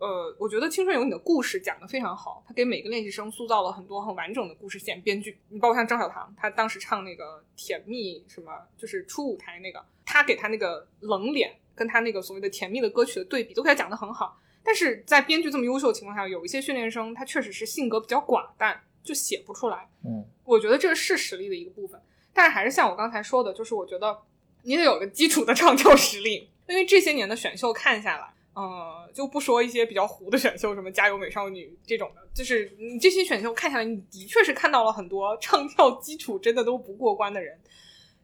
[0.00, 4.98] 呃，我觉得《青春有你》的故事讲得非常好，他给每个练习生塑造了很多很完整的故事线。
[5.02, 14.40] 编剧，你包括像张小棠，他当时唱那个《甜蜜》什么，就是初舞台那个，他给他那个冷脸跟他那个所谓的甜蜜的歌曲的对比，都给他讲得很好。
[14.64, 19.86] 但是在编剧这么优秀的情况下，有一些训练生他确实是性格比较寡淡，就写不出来。
[20.06, 22.00] 嗯，我觉得这是实力的一个部分，
[22.32, 24.18] 但是还是像我刚才说的，就是我觉得
[24.62, 28.32] 你得有个基础的唱跳实力，因为这些年的选秀看下来。
[28.60, 37.58] 呃，就不说一些比较糊的选秀，什么《加油美少女》这种的，就是你这些选秀看下来，你的确是看到了很多唱跳基础真的都不过关的人，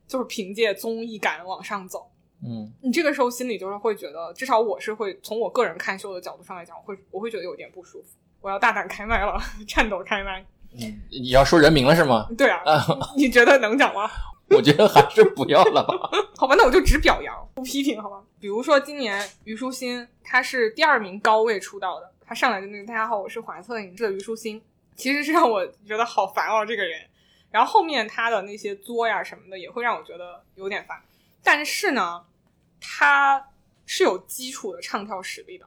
[0.06, 2.10] 就是凭借综艺感往上走。
[2.46, 8.08] 嗯，你这个时候心里就是会觉得，至少我是会从我个人看秀的角度上来讲，我会我会觉得有点不舒服。
[8.42, 10.44] 我要大胆开麦了， 颤抖开麦。
[10.78, 12.26] 嗯，你要说人名了是吗？
[12.36, 12.62] 对啊，
[13.16, 14.10] 你觉得能讲吗？
[14.50, 16.08] 我觉得还是不要了吧。
[16.36, 18.22] 好吧，那我就只表扬不批评，好吧？
[18.38, 24.62] 比如说今年虞书欣，她是第二名高位出道的，她上来就那个“大家好，我是华策影视的虞书欣”，
[24.94, 27.08] 其实是让我觉得好烦哦，这个人。
[27.50, 31.02] 然后后面她的那些作呀什么的，也会让我觉得有点烦。
[31.42, 32.26] 但是呢，
[32.78, 33.48] 她
[33.86, 35.66] 是有基础的唱跳实力的，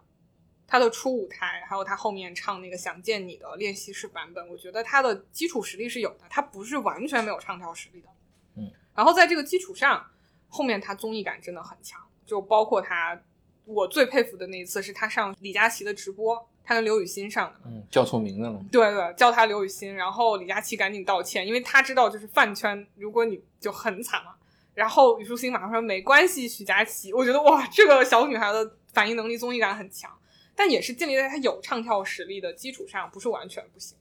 [0.68, 8.10] 她的初舞台，还有她后面唱那个《想见你》的练习室版本，我觉得她的基础实力是有的，她不是完全没有唱跳实力的。
[8.58, 10.06] 嗯，然后在这个基础上。
[10.52, 13.20] 后面他综艺感真的很强，就包括他，
[13.66, 18.62] 我最佩服的那一次是他上李佳琦的直播，他跟刘雨欣上的，嗯，叫错名字了。
[18.72, 24.36] 对对，叫他刘雨欣，然后李佳琦赶紧道歉，因为他知道就是饭圈，如果你就很惨嘛。
[24.76, 30.10] 然后虞书欣马上说没关系，许佳琪，我觉得哇，这个小女孩的反应能力、综艺感很强，
[30.56, 33.98] 但也是建立在她有唱跳实力的基础上，不是完全不行。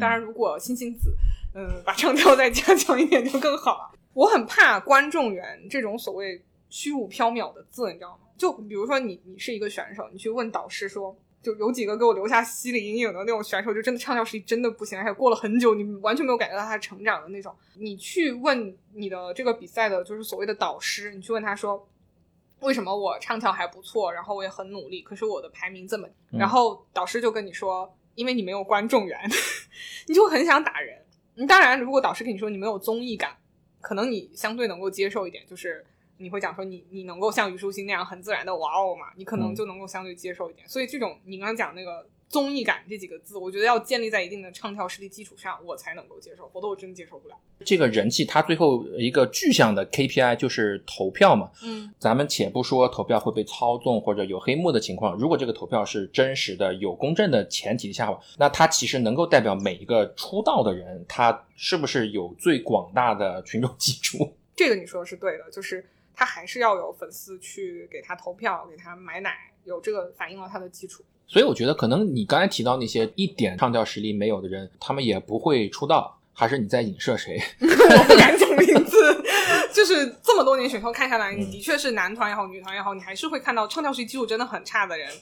[0.00, 1.12] 当然，如果星星子，
[1.54, 3.90] 嗯，把唱跳再加强一点就更好了。
[4.14, 6.40] 我很怕观众缘这种所谓
[6.72, 8.20] 虚无缥缈的字，你知道吗？
[8.38, 17.54] 就比如说你，你是一个选手，你去问导师说，就有几个给我留下心理阴影的那种选手，就真的唱跳实力真的不行，而且过了很久，你完全没有感觉到他成长的那种。
[17.76, 21.86] 你去问你的这个比赛的，就是所谓的导师，你去问他说，
[22.60, 26.08] 为什么我唱跳还不错，然后我也很努力，可是我的排名这么……
[26.30, 29.20] 然后导师就跟你说，因为你没有观众缘，
[30.08, 30.98] 你就很想打人。
[31.46, 33.36] 当然，如果导师跟你说你没有综艺感。
[33.80, 35.84] 可能你相对能够接受一点，就是
[36.22, 40.68] 你会讲说你你能够像虞书欣那样很自然的哇哦嘛，你可能就能够相对接受一点。
[40.68, 47.34] 所以这种你刚刚讲那个综艺感这几个字，我觉得要建立在一定的唱跳实力基础上，我才能够接受，否则我真接受不了。
[47.64, 51.50] 这个人气，它最后一个具象的 KPI 就是投票嘛。
[51.62, 64.34] 嗯，咱们且不说投票会被操纵或者有黑幕的情况，如果这个投票是真实的、有公正的前提下吧，那它其实能够代表每一个出道的人，他是不是有最广大的群众基础？
[64.56, 71.04] 这个你说的是对的，就是他还是要有粉丝去给他投票、给他买奶，有这个反映了他的基础。
[71.26, 76.18] 所以我觉得，可能你刚才提到那些一点唱跳实力没有的人，他们也不会出道。
[76.34, 77.38] 还是你在影射谁？
[77.60, 79.22] 我不敢讲名字。
[79.70, 85.12] 就是这么多年选秀看下来，你的确是男团也好，女团也好，你还是会看到唱跳实力基础真的很差的人，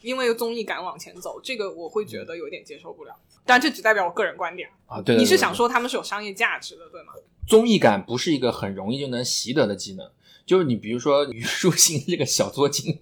[0.00, 3.14] 因为综艺感往前走，这个我会觉得有点接受不了。
[3.44, 5.00] 但这只代表我个人观点啊。
[5.00, 7.12] 对，你是想说他们是有商业价值的，对吗？
[7.46, 10.10] 综艺感不是一个很容易就能习得的技能。
[10.46, 13.00] 就是你比如说虞书欣这个小作精，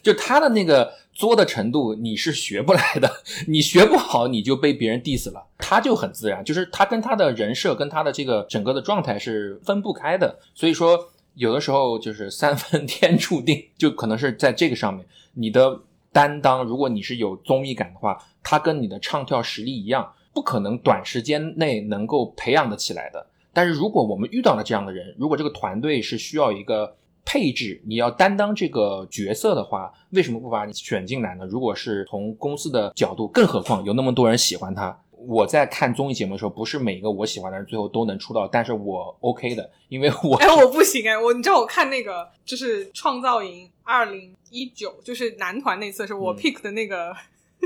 [0.00, 5.44] 就他的那个作的程度，你是学不来的，你学不好，你就被别人 diss 了。
[5.58, 10.38] 他就很自然，就是他跟他的人设跟他的这个整个的状态是分不开的。
[10.54, 15.80] 所以说，有的时候就是三分天注定，就可能是在这个上面，你的
[16.12, 23.26] 担当，如果你是有综艺感的话，他跟你的唱跳实力一样，不可能短时间内能够培养得起来的。
[23.54, 26.96] 但是如果我们遇到了这样的人，如果这个团队是需要一个。
[27.26, 31.46] 配置你要担当这个角色的话，为什么不把你选进来呢？
[31.46, 34.94] 如果是从公司的角度，更何况有那么多人喜欢他。
[35.26, 47.10] 我在看综艺节目的时候，不是每一个我喜欢的人最后都能出道，但是我 OK 的，因为我哎我不行哎，我你知道我看那个就是创造营二零一九，就是男团那次是我 pick 的那个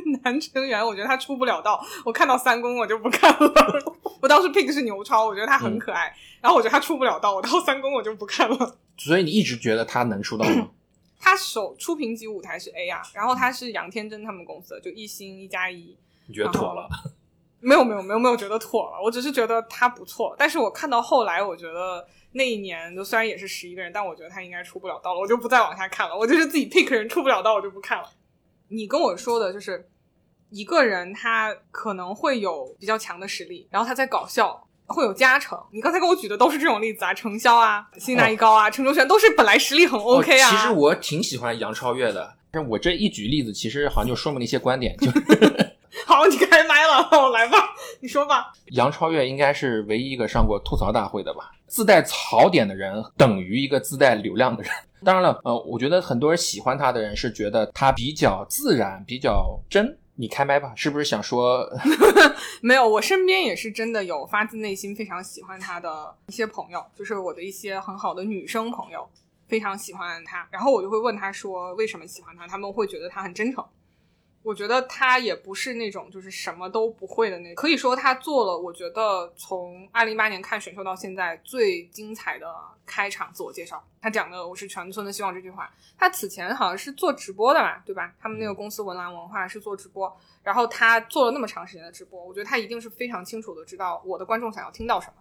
[0.23, 3.53] 男成员，我觉得他出不了道，我看到三公我就不看了。
[4.21, 8.77] 我当时 pick 是牛超，我觉得他很可爱，然后我觉得他出不了道，我到三公我就不看了。
[8.97, 10.71] 所以你一直觉得他能出道吗？
[11.21, 15.97] 他首出评级舞台是 A 啊，然后他是杨天真他们公司的，就一星一加一。
[16.27, 16.89] 你觉得妥了？
[17.61, 20.35] 没有没有没有没有觉得妥了，我只是觉得他不错。
[20.39, 26.17] 但是我看到后来，我觉得那一年就虽然也是十一个人，但我觉得他应该出不了道了，我就不再往下看了。
[26.17, 28.09] 我就是自己 pick 人出不了道，我就不看了。
[28.69, 29.89] 你跟我说的就是
[30.51, 34.65] 一个人他可能会有比较强的实力，然后他在搞笑。
[34.91, 35.63] 会有加成。
[35.71, 40.49] 你刚才跟我举的都是这种例子啊，程潇啊，辛纳一高啊，陈卓璇都是本来实力很 OK 啊。
[40.51, 44.97] 其实我挺喜欢杨超越的，但我这一举例子，其实好像就说明了一些观点。
[44.97, 45.11] 就
[46.09, 47.68] 好，你开麦了， 我来吧，
[48.01, 48.53] 你说吧。
[48.73, 51.51] 杨超越应该是唯一一个上过吐槽大会的吧？
[51.67, 54.73] 自带槽点的人等于一个自带流量的人。
[55.05, 59.97] 当然了，呃，我觉得很多人喜欢他的人是觉得他比较自然，比较真。
[60.21, 61.65] 你开麦吧，是不是想说？
[62.61, 69.09] 没有，我身边也是真的有发自内心非常喜欢他的一些朋友，就是我的一些很好的女生朋友，
[69.47, 70.49] 非常喜欢他。
[70.51, 73.65] 然后我就会问他说为什么喜欢他，他们会觉得他很真诚。
[74.43, 78.57] 我觉得他也不是那种就是什么都不会的那，可以说他做了。
[78.57, 82.55] 我觉得从二零一八年看选秀到现在最精彩的
[82.87, 85.71] 开场自我介绍，他讲的“我是全村的希望”这句话。
[85.99, 88.15] 他此前好像是做直播的嘛，对吧？
[88.21, 95.15] 他们那个公司文澜文化是做直播，然后他做了那么长时间的直播，我觉得他一定是非常清楚的知道我的观众想要听到什么，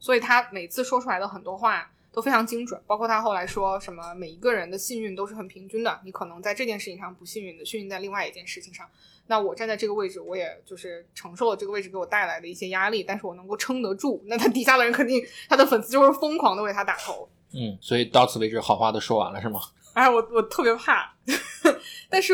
[0.00, 1.90] 所以他每次说出来的很多话。
[2.16, 8.88] 都非常精准，包括他后来说什么，每一个人的幸运都是很平均的，你可能在这件事情上不幸运的，幸运在另外一件事情上。
[9.26, 14.22] 那我站在这个位置，我也就是承受了这个位置给我带来的一些压力，但是我能够撑得住。
[14.28, 17.28] 那他底下的人肯定，他的粉丝就会疯狂的为他打 call。
[17.52, 19.60] 嗯，所以到此为止，好话都说完了是吗？
[19.92, 21.14] 哎，我我特别怕，
[22.08, 22.32] 但是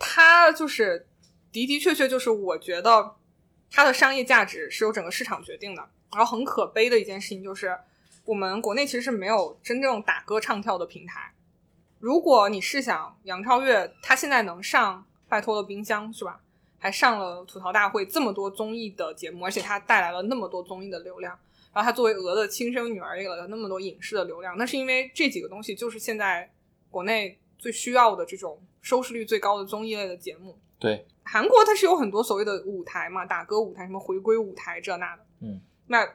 [0.00, 1.06] 他就是
[1.52, 3.14] 的的确确就是我觉得
[3.70, 5.88] 他的商业价值是由整个市场决定的。
[6.10, 7.78] 然后很可悲的一件事情就是。
[8.26, 11.32] 我们国内其实是没有真正打歌唱跳的平台。
[12.00, 16.40] 如果你试想杨超越，她现在能上《拜托了冰箱》是吧？
[16.78, 21.38] 还上了《吐槽大会》这么多综艺的节目，而且她带来了那么多综艺的流量。
[21.72, 24.58] 然后她作为鹅的亲生女儿，也有了那么多影视的流量。
[24.58, 26.50] 那是因为这几个东西就是现在
[26.90, 30.58] 国内最需要的这种收视率最高的综艺类的节目。
[30.78, 35.22] 对，韩国它是有很多所谓的舞台嘛，打歌舞台，什么回归舞台这那的。
[35.40, 36.06] 嗯，那。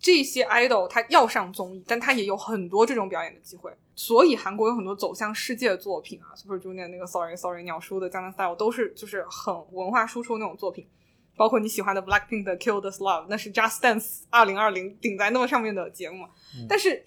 [0.00, 10.88] 这些 idol 他要上综艺，但他也有很多这种表演的机会，所以韩国有很多走向世界的作品啊，Super Junior 那个 Sorry Sorry 鸟叔的江南 Style 都是就是很文化输出那种作品，
[11.36, 16.26] 包括你喜欢的 Blackpink 的 Kill This Love，那是 Just Dance 二零二零顶在那么上面的节目，
[16.66, 17.04] 但是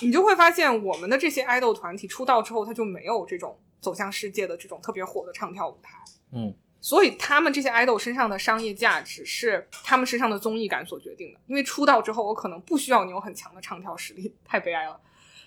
[0.00, 5.98] 你就会发现我们的这些 idol 团体出道之后，他就没有这种走向世界的这种特别火的唱跳舞台，
[6.30, 6.54] 嗯。
[6.80, 11.38] 所以他们这些 idol 身上的商业价值是他们身上的综艺感所决定的。
[11.46, 14.98] 因为出道之后，我可能不需要你有很强的唱跳实力，太悲哀了。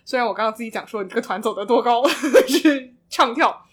[0.06, 2.08] 虽然我刚刚自己讲说你这个团走得多高
[2.48, 3.66] 是唱跳，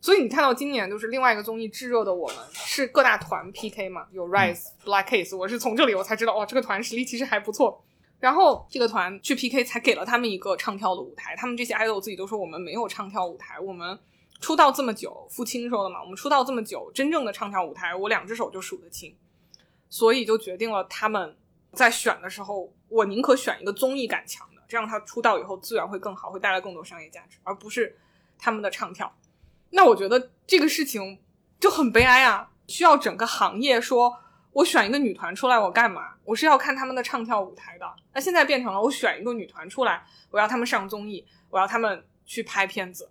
[0.00, 7.82] 所以你看到今年就是另外一个综艺炙热的我们是各大团 PK 嘛，有 Rise、Black Case，我是从这里我才知道哦，这个团实力其实还不错。
[8.20, 13.98] 然后这个团去 PK 才给了他们一个唱跳的舞台，他们这些 idol 自己都说我们没有唱跳舞台，我们。
[14.40, 19.16] 出道这么久，付清说的嘛，我们出道这么久，真正的唱跳舞台，我两只手就数得清，
[19.88, 21.36] 所以就决定了他们
[21.72, 27.96] 在选的时候，我宁可选一个综艺感强的，这样他出道以后资源会更好，会带来更多商业价值，而不是
[28.38, 29.12] 他们的唱跳。
[29.70, 31.18] 那我觉得这个事情
[31.58, 32.50] 就很悲哀啊！
[32.68, 34.16] 需要整个行业说，
[34.52, 36.14] 我选一个女团出来，我干嘛？
[36.24, 37.86] 我是要看他们的唱跳舞台的。
[38.12, 43.10] 那现在变成了，我选一个女团出来，我要他们上综艺，我要他们去拍片子。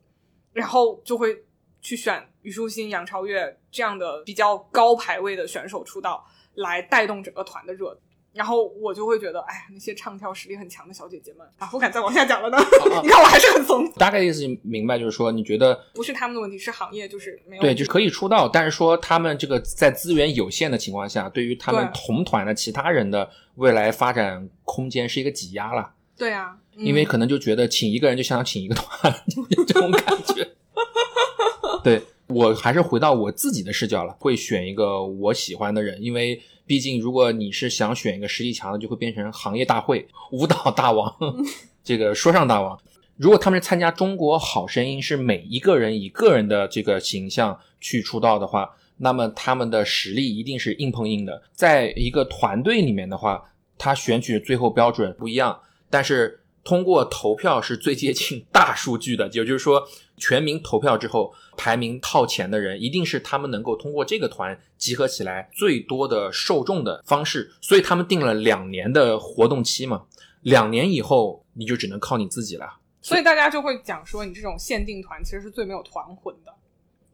[0.56, 1.44] 然后就会
[1.82, 6.26] 去选虞书欣、杨超越这样的比较高排位的选手出道，
[6.56, 8.00] 来带动整个团的热。
[8.32, 12.58] 然后我就会觉得，哎呀，那些唱跳实力很强的小姐姐们啊，不敢再往下讲了呢。
[12.58, 30.48] 哦 你看我还是很怂，大概意思明白，就是说你觉得不是他们的问题，是行业就是没有对，就是可以出道，但是说他们这个在资源有限的情况下，对于他们同团的其他人的未来发展空间是一个挤压了，对啊，嗯因为可能就觉得请一个人就想请一个团，就这种感觉。
[31.84, 41.16] 对我还是回到我自己的视角了，会选一个我喜欢的人，因为毕竟如果你是想选一个实力强的，就会变成行业大会、舞蹈大王、
[41.84, 42.80] 这个说唱大王。
[43.18, 51.44] 如果他们是参加中国好声音，是每一个人以个人的这个形象去出道的话，那么他们的实力一定是硬碰硬的。
[51.54, 53.44] 在一个团队里面的话，
[53.78, 55.58] 他选取最后标准不一样，
[55.90, 70.04] 但是通过投票是最接近大数据的，也就是说，全民投票之后排名靠前的人，一定是他们能够通过这个团集合起来最多的受众的方式，所以他们定了两年的活动期嘛，
[70.42, 72.80] 两年以后你就只能靠你自己了。
[73.02, 76.52] 所以大家就会讲说，你这种限定团其实是最没有团魂的，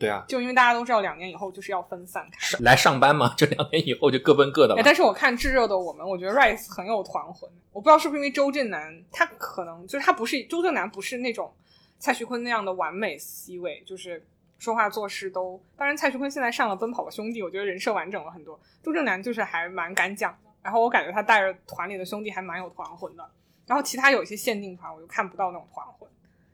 [0.02, 2.58] 对啊，就因为大家都知道两年以后就是要分散开。
[2.60, 4.84] 来上班嘛，这两年以后就各奔各的哎，了。
[4.84, 7.50] 但是我看炙热的我们，我觉得 Rice 很有团魂。
[7.72, 11.54] 我不知道是不是因为周震南，他可能就是他不是周震南，不是那种
[12.00, 14.26] 蔡徐坤那样的完美 C 位，就是
[14.60, 15.62] 说话做事都。
[15.78, 18.60] 当然，蔡徐坤现在上了《奔跑吧兄弟》，我觉得人设完整了很多。
[18.84, 23.30] 周震南就是还蛮敢讲的，然后我感觉他带着团里的兄弟还蛮有团魂的。
[23.68, 26.10] 然后其他有一些限定团，我就看不到那种团魂。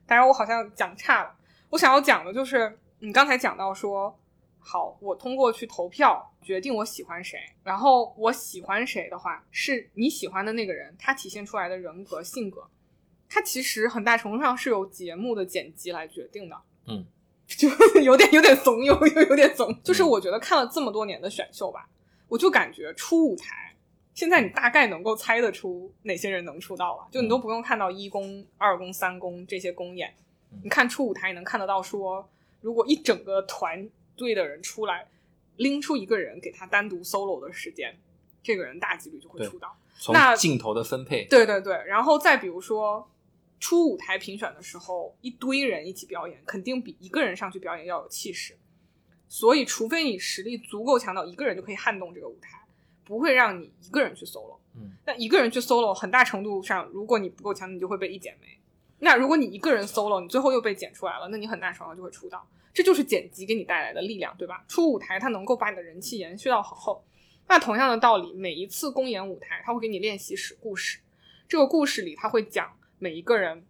[0.06, 1.34] 当然，我好像讲差了。
[1.70, 4.18] 我想要讲的就是，你刚才讲到说，
[4.60, 12.68] 好，我通过去投票决定我喜欢谁，然后我喜欢谁的话，是你喜欢的那个人，他体现出来的人格性格，
[13.30, 16.62] 他其实很大程度上是由节目的剪辑来决定的。
[16.88, 17.06] 嗯，
[17.46, 17.70] 就
[18.02, 19.78] 有点有点怂，有有有点怂。
[19.84, 21.88] 就是我觉得看了这么多年的选秀吧，
[22.28, 23.76] 我就感觉初舞台，
[24.14, 30.14] 现在你大概能够猜得出哪些人能出道了，就你都不用看到一公、二公、三公这些公演，
[30.64, 32.28] 你看出舞台，你能看得到说，
[32.62, 35.08] 如果一整个团队的人出来，
[35.56, 37.98] 拎出一个人给他单独 solo 的时间，
[38.44, 39.76] 这个人大几率就会出道。
[40.00, 43.10] 从那镜头的分配，对对对，然后再比如说
[43.60, 48.56] 出舞台评选的时候，一堆人一起表演，肯定比一个人上去表演要有气势。
[49.28, 52.66] 所以，除非你实力足够强到一个人就可以撼动这个舞台，
[53.04, 54.58] 不会让你一个人去 solo。
[54.76, 58.57] 嗯，那一个人去 solo，很大程度上，如果你不够强，你就会被一剪没。
[59.00, 62.48] 那如果你一个人 solo，你最后又被剪出来了，那你很大程度上就会出道。
[62.74, 64.64] 这就是剪辑给你带来的力量，对吧？
[64.68, 67.04] 出舞台，它能够把你的人气延续到很后。
[67.48, 71.00] 那同样的道理，每一次公演舞台，它会给你练习史故事。
[71.48, 73.66] 这个故事里，他会讲每一个人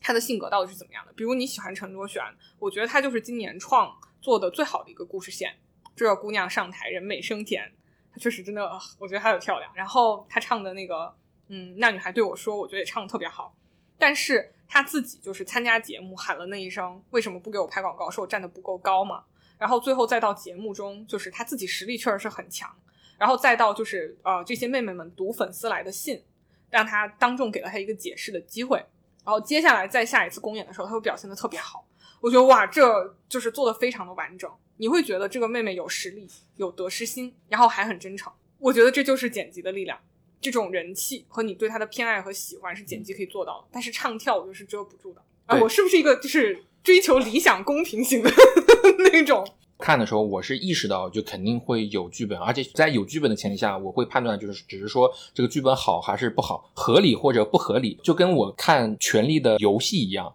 [0.00, 1.12] 他的性格到底是怎么样的。
[1.14, 2.22] 比如你喜欢陈卓璇，
[2.58, 5.56] 我觉得她就是今年创作的最好的一个故事线。
[5.96, 7.70] 这个姑娘上台人美声甜，
[8.12, 9.70] 她确实真的，我觉得她很漂亮。
[9.74, 11.14] 然后她唱的那个，
[11.48, 13.54] 嗯，那女孩对我说，我觉得也唱的特别好。
[14.00, 18.10] 但是他自己就是参加节目喊了那一声，为什么不给我拍广告？
[18.10, 19.22] 说我站的不够高嘛。
[19.58, 22.74] 然后最后再到节目中，就是他自己实力确实是很强。
[23.18, 26.24] 然后再到就是呃这些妹妹们读粉丝来的信，
[26.70, 28.78] 让他当众给了他一个解释的机会。
[29.22, 31.86] 然后接下来在下一次公演的时候，他会表现的特别好。
[32.22, 34.50] 我觉得哇，这就是做的非常的完整。
[34.78, 36.26] 你会觉得这个妹妹有实力、
[36.56, 38.32] 有得失心，然后还很真诚。
[38.58, 39.98] 我觉得这就是剪辑的力量。
[40.40, 45.20] 这种人气和你对他的偏爱和喜欢是剪辑可以做到的，但是唱跳我就是遮不住的。
[45.46, 48.30] 啊，我是不是一个就是追求理想公平型的
[49.12, 49.46] 那种？
[49.78, 60.30] 看的时候，我是意识到就肯定会有剧本，而且在有剧本的前提下，我会判断就是只是说这个剧本好还是不好，合理或者不合理，就跟我看《权力的游戏》一样，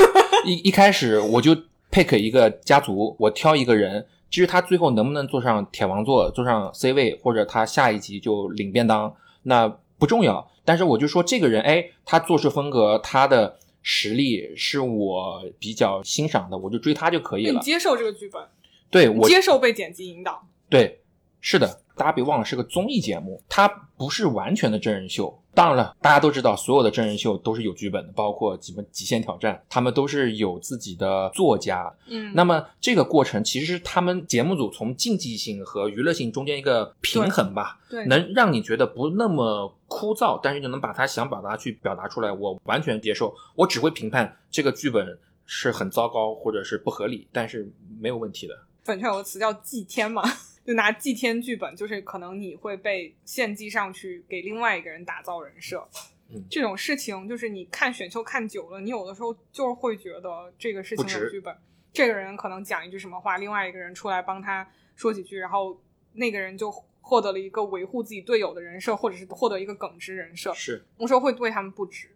[0.44, 1.56] 一一开始我就
[1.90, 9.10] pick 一个家族，我挑一个人，至于他最后能不能坐上铁王座，坐上 C 位，或者他下一集就领便当，
[9.42, 9.68] 那
[9.98, 10.50] 不重要。
[10.64, 17.54] 但是我就说这个人，哎，他做事风格，他的实力是我比较欣赏的，我就追他就可以了。
[17.54, 18.42] 你接受这个剧本，
[18.90, 20.46] 对我接受被剪辑引导。
[20.68, 20.99] 对，
[21.40, 23.66] 是的，大家别忘了是个综艺节目，它
[23.96, 25.36] 不是完全的真人秀。
[25.52, 31.92] 当然了，大家都知道，所有的真人秀都是有剧本的，包括什么《极限挑战》，他们都是有自己的作家。
[32.06, 43.34] 嗯，那么这个过程其实是他们节目组从竞技性和娱乐性中间一个平衡吧，对，能让你觉得不那么枯燥，但是又能把他想表达去表达出来，我完全接受。
[43.56, 47.68] 我只会评判这个剧本是很糟糕或者是不合理，但是
[47.98, 48.54] 没有问题的。
[48.84, 50.22] 粉圈有个词叫祭天嘛，
[50.70, 55.84] 就拿祭天剧本，就是可能你会被献祭上去给另外一个人打造人设。
[56.28, 61.52] 嗯这种事情就是你看选秀看久了，你有的时候就是会觉得这个事情不值有剧本，
[61.92, 64.64] 这个人可能讲一句什么话，另外一个人出来帮他
[64.94, 65.76] 说几句，然后
[66.12, 72.14] 那个人就获得了一个维护自己队友的人设，或者是获得一个耿直人设，是有时候会对他们不值。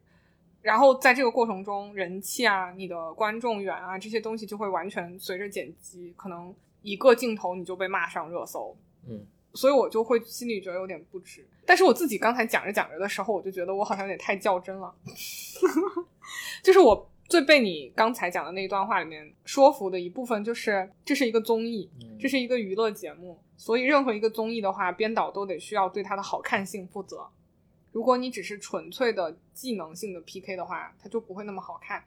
[0.62, 6.54] 然后在这个过程中，人气啊、你的观众缘啊这些东西就会完全随着剪辑，可能
[6.84, 8.76] 一个镜头你就被骂上热搜。
[9.08, 11.44] 嗯，所以我就会心里觉得有点不值。
[11.66, 14.94] 但是我自己刚才讲着讲着的时候，我就觉得我好像有点太较真了。
[16.62, 27.26] 就是我最被你刚才讲的那一段话里面说服的一部分，就是这是一个综艺，嗯这是一个娱乐节目，所以任何一个综艺的话，编导都得需要对它的好看性负责。
[27.92, 32.04] 如果你只是纯粹的技能性的 PK 的话，它就不会那么好看。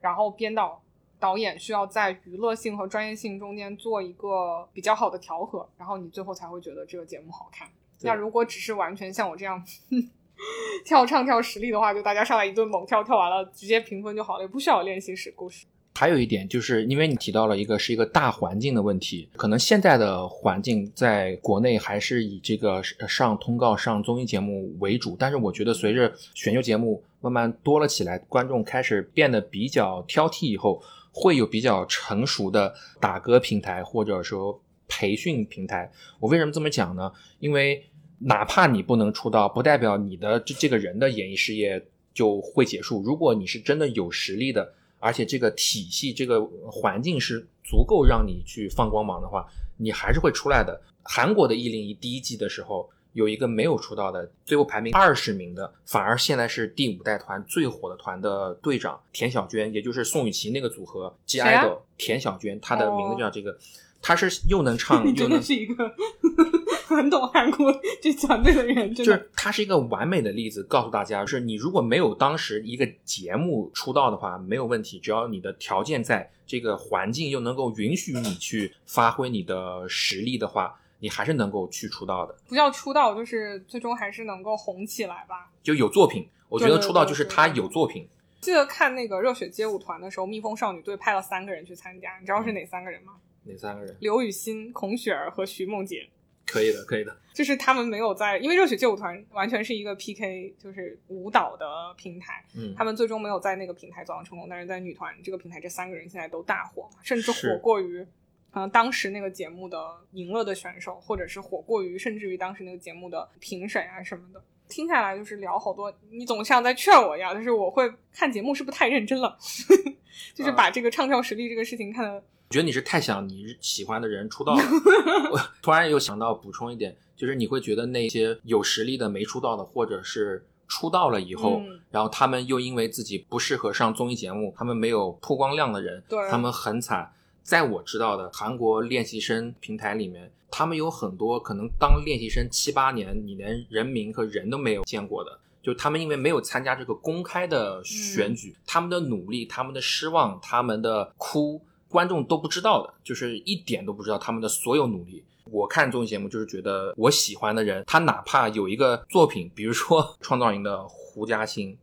[0.00, 0.82] 然后编导、
[1.20, 7.68] 导演需要在娱乐性和专业性中间做一个比较好的调和，然后你最后才会觉得这个节目好看。
[8.02, 9.62] 那如果只是完全像我这样
[10.84, 15.66] 跳唱跳实力的话，就大家上来一顿猛跳，跳完了直接评分就好了，也不需要练习室故事。
[15.96, 30.80] 还有一点，就是因为你提到了一个是一个大环境的问题，可能现在的环境在国内还是以这个上通告、上综艺节目为主，但是我觉得随着选秀节目慢慢多了起来，观众开始变得比较挑剔以后，
[31.20, 35.90] 会有比较成熟的打歌平台或者说培训平台。
[36.20, 37.10] 我为什么这么讲呢？
[37.40, 37.84] 因为
[38.20, 43.02] 哪怕你不能出道，不代表你的这这个人的演艺事业就会结束。
[43.02, 49.44] 如果你是真的有实力的，而且这个体系、这个环境是足够让你去放光芒的话，
[49.76, 50.80] 你还是会出来的。
[51.02, 63.58] 韩国的一零一第一季的时候，有一个没有出道的，最后排名二十名的，反而现在是第五代团最火的团的队长田小娟，也就是宋雨琦那个组合 G 谁啊 idol 田小娟，她的名字就叫这个。
[64.00, 65.92] 她是又能唱 你真又能的是一个
[66.86, 69.04] 很懂韩国这团队的人，真的。
[69.04, 85.50] 就是她是一个完美的例子，告诉大家，就是你如果没有当时一个节目出道的话，没有问题，只要你的条件在，这个环境又能够允许你去发挥你的实力的话，你还是能够去出道的，不叫出道，就是最终还是能够红起来吧。
[85.62, 86.28] 就有作品。
[86.48, 88.08] 我觉得出道就是他对有作品，
[88.40, 93.16] 记得看那个热血街舞团的时候，蜜蜂少女队派了三个人去参加，你知道是哪三个人吗？
[93.44, 93.94] 哪三个人？
[94.00, 96.08] 刘雨欣、孔雪儿和徐梦洁。
[96.46, 97.14] 可以的，可以的。
[97.34, 101.66] 就是他们没有在，因为热血街舞团完全是一个 PK，就是舞蹈的
[101.98, 108.06] 平台，嗯，他们最终没有在那个平台走上成功，但是在女团这个平台，这三个人现在都大火，甚至火过于，
[108.52, 109.78] 可能当时那个节目的
[110.12, 114.42] 赢了的选手，或者是火过于，甚至于当时那个节目的评审啊什么的。
[114.68, 119.34] 听下来就是聊好多，你总像在劝我一样，就是我会看节目是不是太认真了，
[120.34, 124.62] 就是把这个唱跳实力这个事情看的我觉得你是太想你喜欢的人出道了。
[125.32, 137.10] 我突然又想到补充一点，就是你会觉得那些有实力的没出道的，或者是出道了以后，嗯然后他们又因为自己不适合上综艺节目，他们没有曝光量的人，对他们很惨。
[137.48, 145.40] 在我知道的韩国练习生平台里面，他们有很多可能当练习生七八年，你连人名和人都没有见过的。
[145.62, 155.24] 就他们因为没有参加这个公开的选举，他们的努力、他们的失望、他们的哭，观众都不知道的，就是一点都不知道他们的所有努力。
[155.50, 161.78] 我看综艺节目就是觉得我喜欢的人，他哪怕有一个作品，比如说 创造营的胡嘉欣，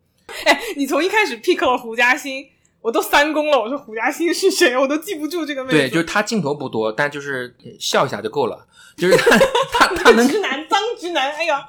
[0.77, 2.47] 你从一开始 pick 了胡嘉欣，
[2.85, 3.59] 我都三公了。
[3.59, 5.75] 我说胡嘉欣是谁，我都记不住这个妹子。
[5.75, 9.39] 对，就是他镜头不多，但就是笑一下就够了，就是他
[9.73, 11.31] 他他能直男，脏直男。
[11.31, 11.67] 哎呀，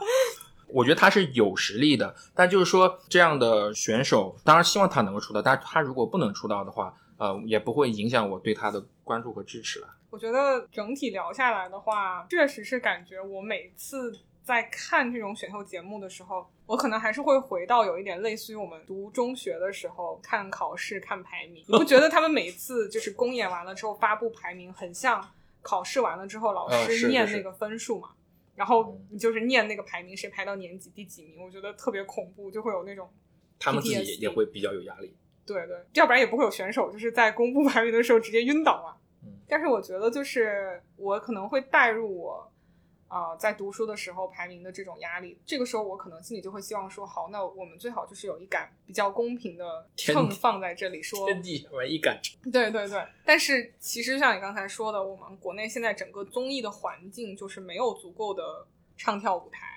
[0.69, 9.89] 我觉得他是有实力的，但就是说这样的选手，当然希望他能够出道，但是他如果不能出道的话，呃，也不会影响我对他的关注和支持了。
[10.11, 14.15] 我觉得整体聊下来的话，确实是感觉我每次
[14.47, 21.65] 在看这种选秀节目的时候，我可能还是会回到有一点类似于我们读中学的时候看考试、看排名。
[21.67, 25.21] 你不觉得他们每次就是公演完了之后发布排名，很像
[25.63, 28.11] 考试完了之后老师念那个分数嘛？
[28.55, 33.13] 然后你就是念那个排名，谁排到年级第几名，我觉得特别恐怖，就会有那种
[33.59, 35.13] 他们自己也也会比较有压力。
[35.45, 38.95] 对对，要不然也不会有选手就是在公布排名的时候直接晕倒嘛。
[39.25, 42.53] 嗯但是我觉得就是我可能会带入我，
[43.09, 53.07] 啊、在读书的时候排名的这种压力，这个时候我可能心里就会希望说，好，那我们最好就是有一杆比较公平的秤放在这里说，天地为一杆秤，对对对。
[53.25, 59.75] 但是其实像你刚才说的，我们国内现在整个综艺的环境就是没有足够的唱跳舞台。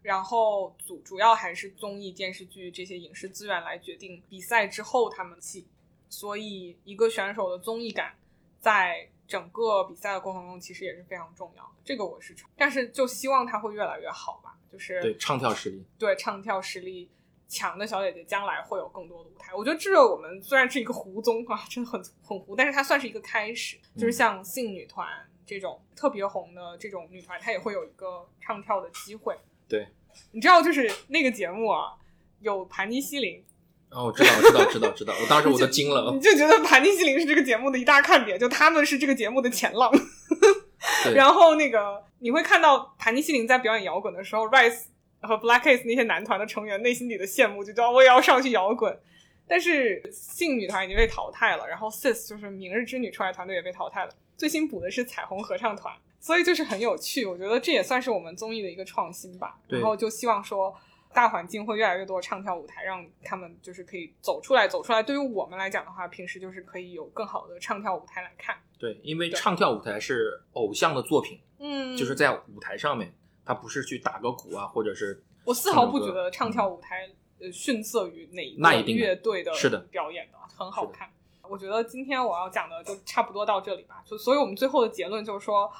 [0.00, 5.66] 然后主主要还是综艺、电视剧这些影视资源来决定比赛之后他们气，
[6.08, 8.14] 所以一个选手的综艺感
[8.60, 11.70] 在整个比赛的过程中其实也是非常重要的。
[11.84, 14.58] 这个我是，但是就希望它会越来越好吧。
[14.72, 17.10] 就是对唱跳实力，对唱跳实力
[17.46, 19.54] 强的小姐姐将来会有更多的舞台。
[19.54, 23.78] 我觉得这个我们虽然是一个胡综啊，真的很很糊，但是它算是一个开始。
[23.96, 25.08] 就是像性女团
[25.46, 29.38] 这种特别红的这种女团，她也会有一个唱跳的机会。
[29.66, 29.88] 对，
[30.32, 31.96] 你知道，就是那个节目啊，
[32.40, 33.42] 有盘尼西林，
[33.90, 36.20] 哦，我知道，我知道，知道，知道，我当时我都惊了 你。
[36.20, 39.90] 就觉得盘尼西林是这个节目的一大看点，就他们是这个节目的前浪。
[41.04, 44.82] 对 然后那个你会看到盘尼西林在表演摇滚的时候，Rise
[45.22, 48.96] 和 Black Ace 那些男团的成员内心里的羡慕，就知道我也要上去摇滚。
[49.48, 57.24] 但是性女团已经被淘汰了，然后 Sis 就是明日之女出来团队也被淘汰了，最新补的是彩虹合唱团，所以就是很有趣。
[57.24, 59.56] 我觉得这也算是我们综艺的一个创新吧。
[59.66, 60.76] 对然后就希望说。
[61.12, 65.02] 大环境会越来越多唱跳舞台，让他们就是可以走出来，走出来。
[65.02, 68.56] 对于我们来讲的话，平时就是可以有更好的唱跳舞台来看。
[68.78, 73.12] 对，因为唱跳舞台是偶像的作品，嗯就是在舞台上面，
[73.44, 77.08] 他不是去打个鼓啊，或者是我丝毫不觉得唱跳舞台
[77.40, 78.28] 呃逊色于
[78.58, 81.10] 哪一个乐队的是的表演的，很好看。
[81.42, 85.72] 我觉得今天我要讲的就差不多到这里吧，就所以我们最后的结论就是说，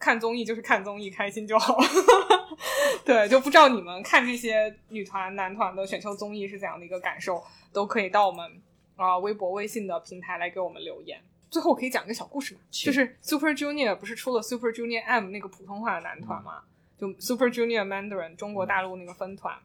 [0.00, 1.76] 看综艺就是看综艺，开心就好。
[3.04, 7.42] 对，就不知道你们看这些女团、男团的选秀综艺是怎样的一个感受，
[7.72, 8.60] 都可以到我们
[8.96, 11.20] 啊、微博、微信的平台来给我们留言。
[11.50, 12.60] 最后我可以讲一个小故事嘛？
[12.70, 16.62] 就是 Super Junior 不是出了 Super Junior M 那个普通话的男团嘛？
[16.98, 19.56] 就 Super Junior Mandarin 中国大陆那个分团，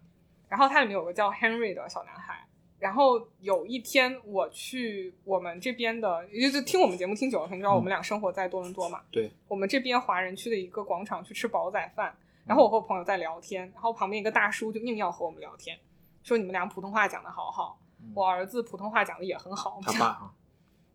[0.50, 2.45] 然后它里面有个叫 Henry 的小男孩。
[2.78, 9.02] 然后有一天我去我们这边的，也就是听我们节目听久了，你知道我们俩生活在多伦多嘛？
[9.10, 12.16] 对，我们这边华人区的一个广场去吃煲仔饭，
[12.46, 15.78] 然后我和我朋友在聊天，然后旁边一个大叔就硬要和我们聊天，
[16.24, 17.80] 说你们俩普通话讲的好好，
[18.14, 19.80] 我儿子普通话讲的也很好。
[19.82, 20.34] 他爸啊，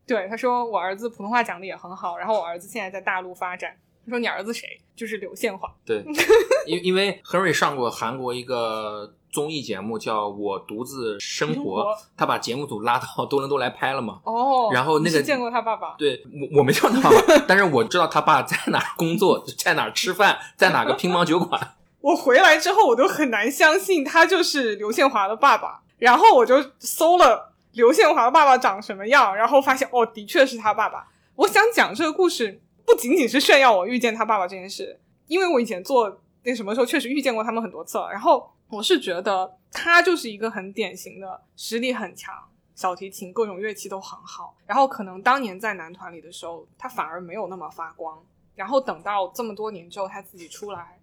[0.06, 3.76] 对，他说我儿子普通话讲的也很好，然后我儿子现在在大陆发展。
[4.10, 4.66] 他说你儿子谁？
[4.96, 5.72] 就是刘宪华。
[5.86, 6.04] 对，
[6.66, 11.82] 因因为 Henry 上过韩国一个综艺节目叫《我独自生生活》，
[12.16, 14.20] 他把节目组拉到多伦多来拍了嘛。
[14.24, 15.94] 哦，然后那个见过他爸爸？
[15.96, 21.76] 对我我没见过他爸爸，但是我知道他爸在哪儿工作，在哪儿吃饭，在哪个乒乓球馆。
[22.02, 25.82] 我回来之后，我都很难相信他就是刘宪华的爸爸。
[25.98, 31.06] 然后我就搜了刘宪华的爸爸长什么样，然后发现哦，的确是他爸爸。
[31.36, 32.60] 我想讲这个故事，
[32.90, 38.10] 不仅仅是炫耀我遇见他爸爸这件事，因为我以前做那什么时候确实遇见过他们很多次了。
[38.10, 42.34] 然后我是觉得他就是一个很典型的实力很强，
[42.74, 44.56] 小提琴各种乐器都很好。
[44.66, 48.20] 然后可能当年在男团里的时候，他反而没有那么发光。
[48.56, 50.96] 然后等到这么多年之后，他自己出来。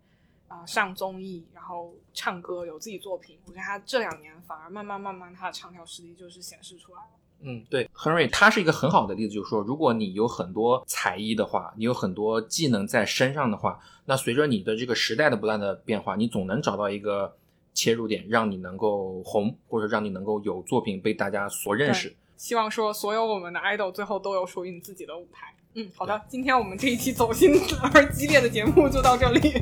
[0.49, 3.37] 啊、上综艺，然后唱歌，有自己作品。
[3.45, 7.09] 我觉得他这两年反而慢慢慢慢，他的唱跳实力就是显示出来了。
[7.41, 17.35] 嗯，对，Henry 他是一个很好的例子，就是说，如果你有很多才艺的话，你有很多技能在身上的话，那随着你的这个时代的不断的变化，你总能找到一个
[17.73, 22.15] 切入点，让你能够红，或者让你能够有作品被大家所认识。
[22.35, 25.53] 希望说所有我们的 idol 最后都有属于你自己的舞台。
[25.75, 27.53] 嗯，好的，今天我们这一期走心
[27.93, 29.53] 而激烈的节目就到这里。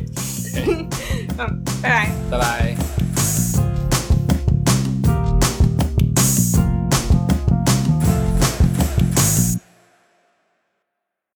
[1.38, 2.12] 嗯，拜拜。
[2.32, 2.95] 拜拜。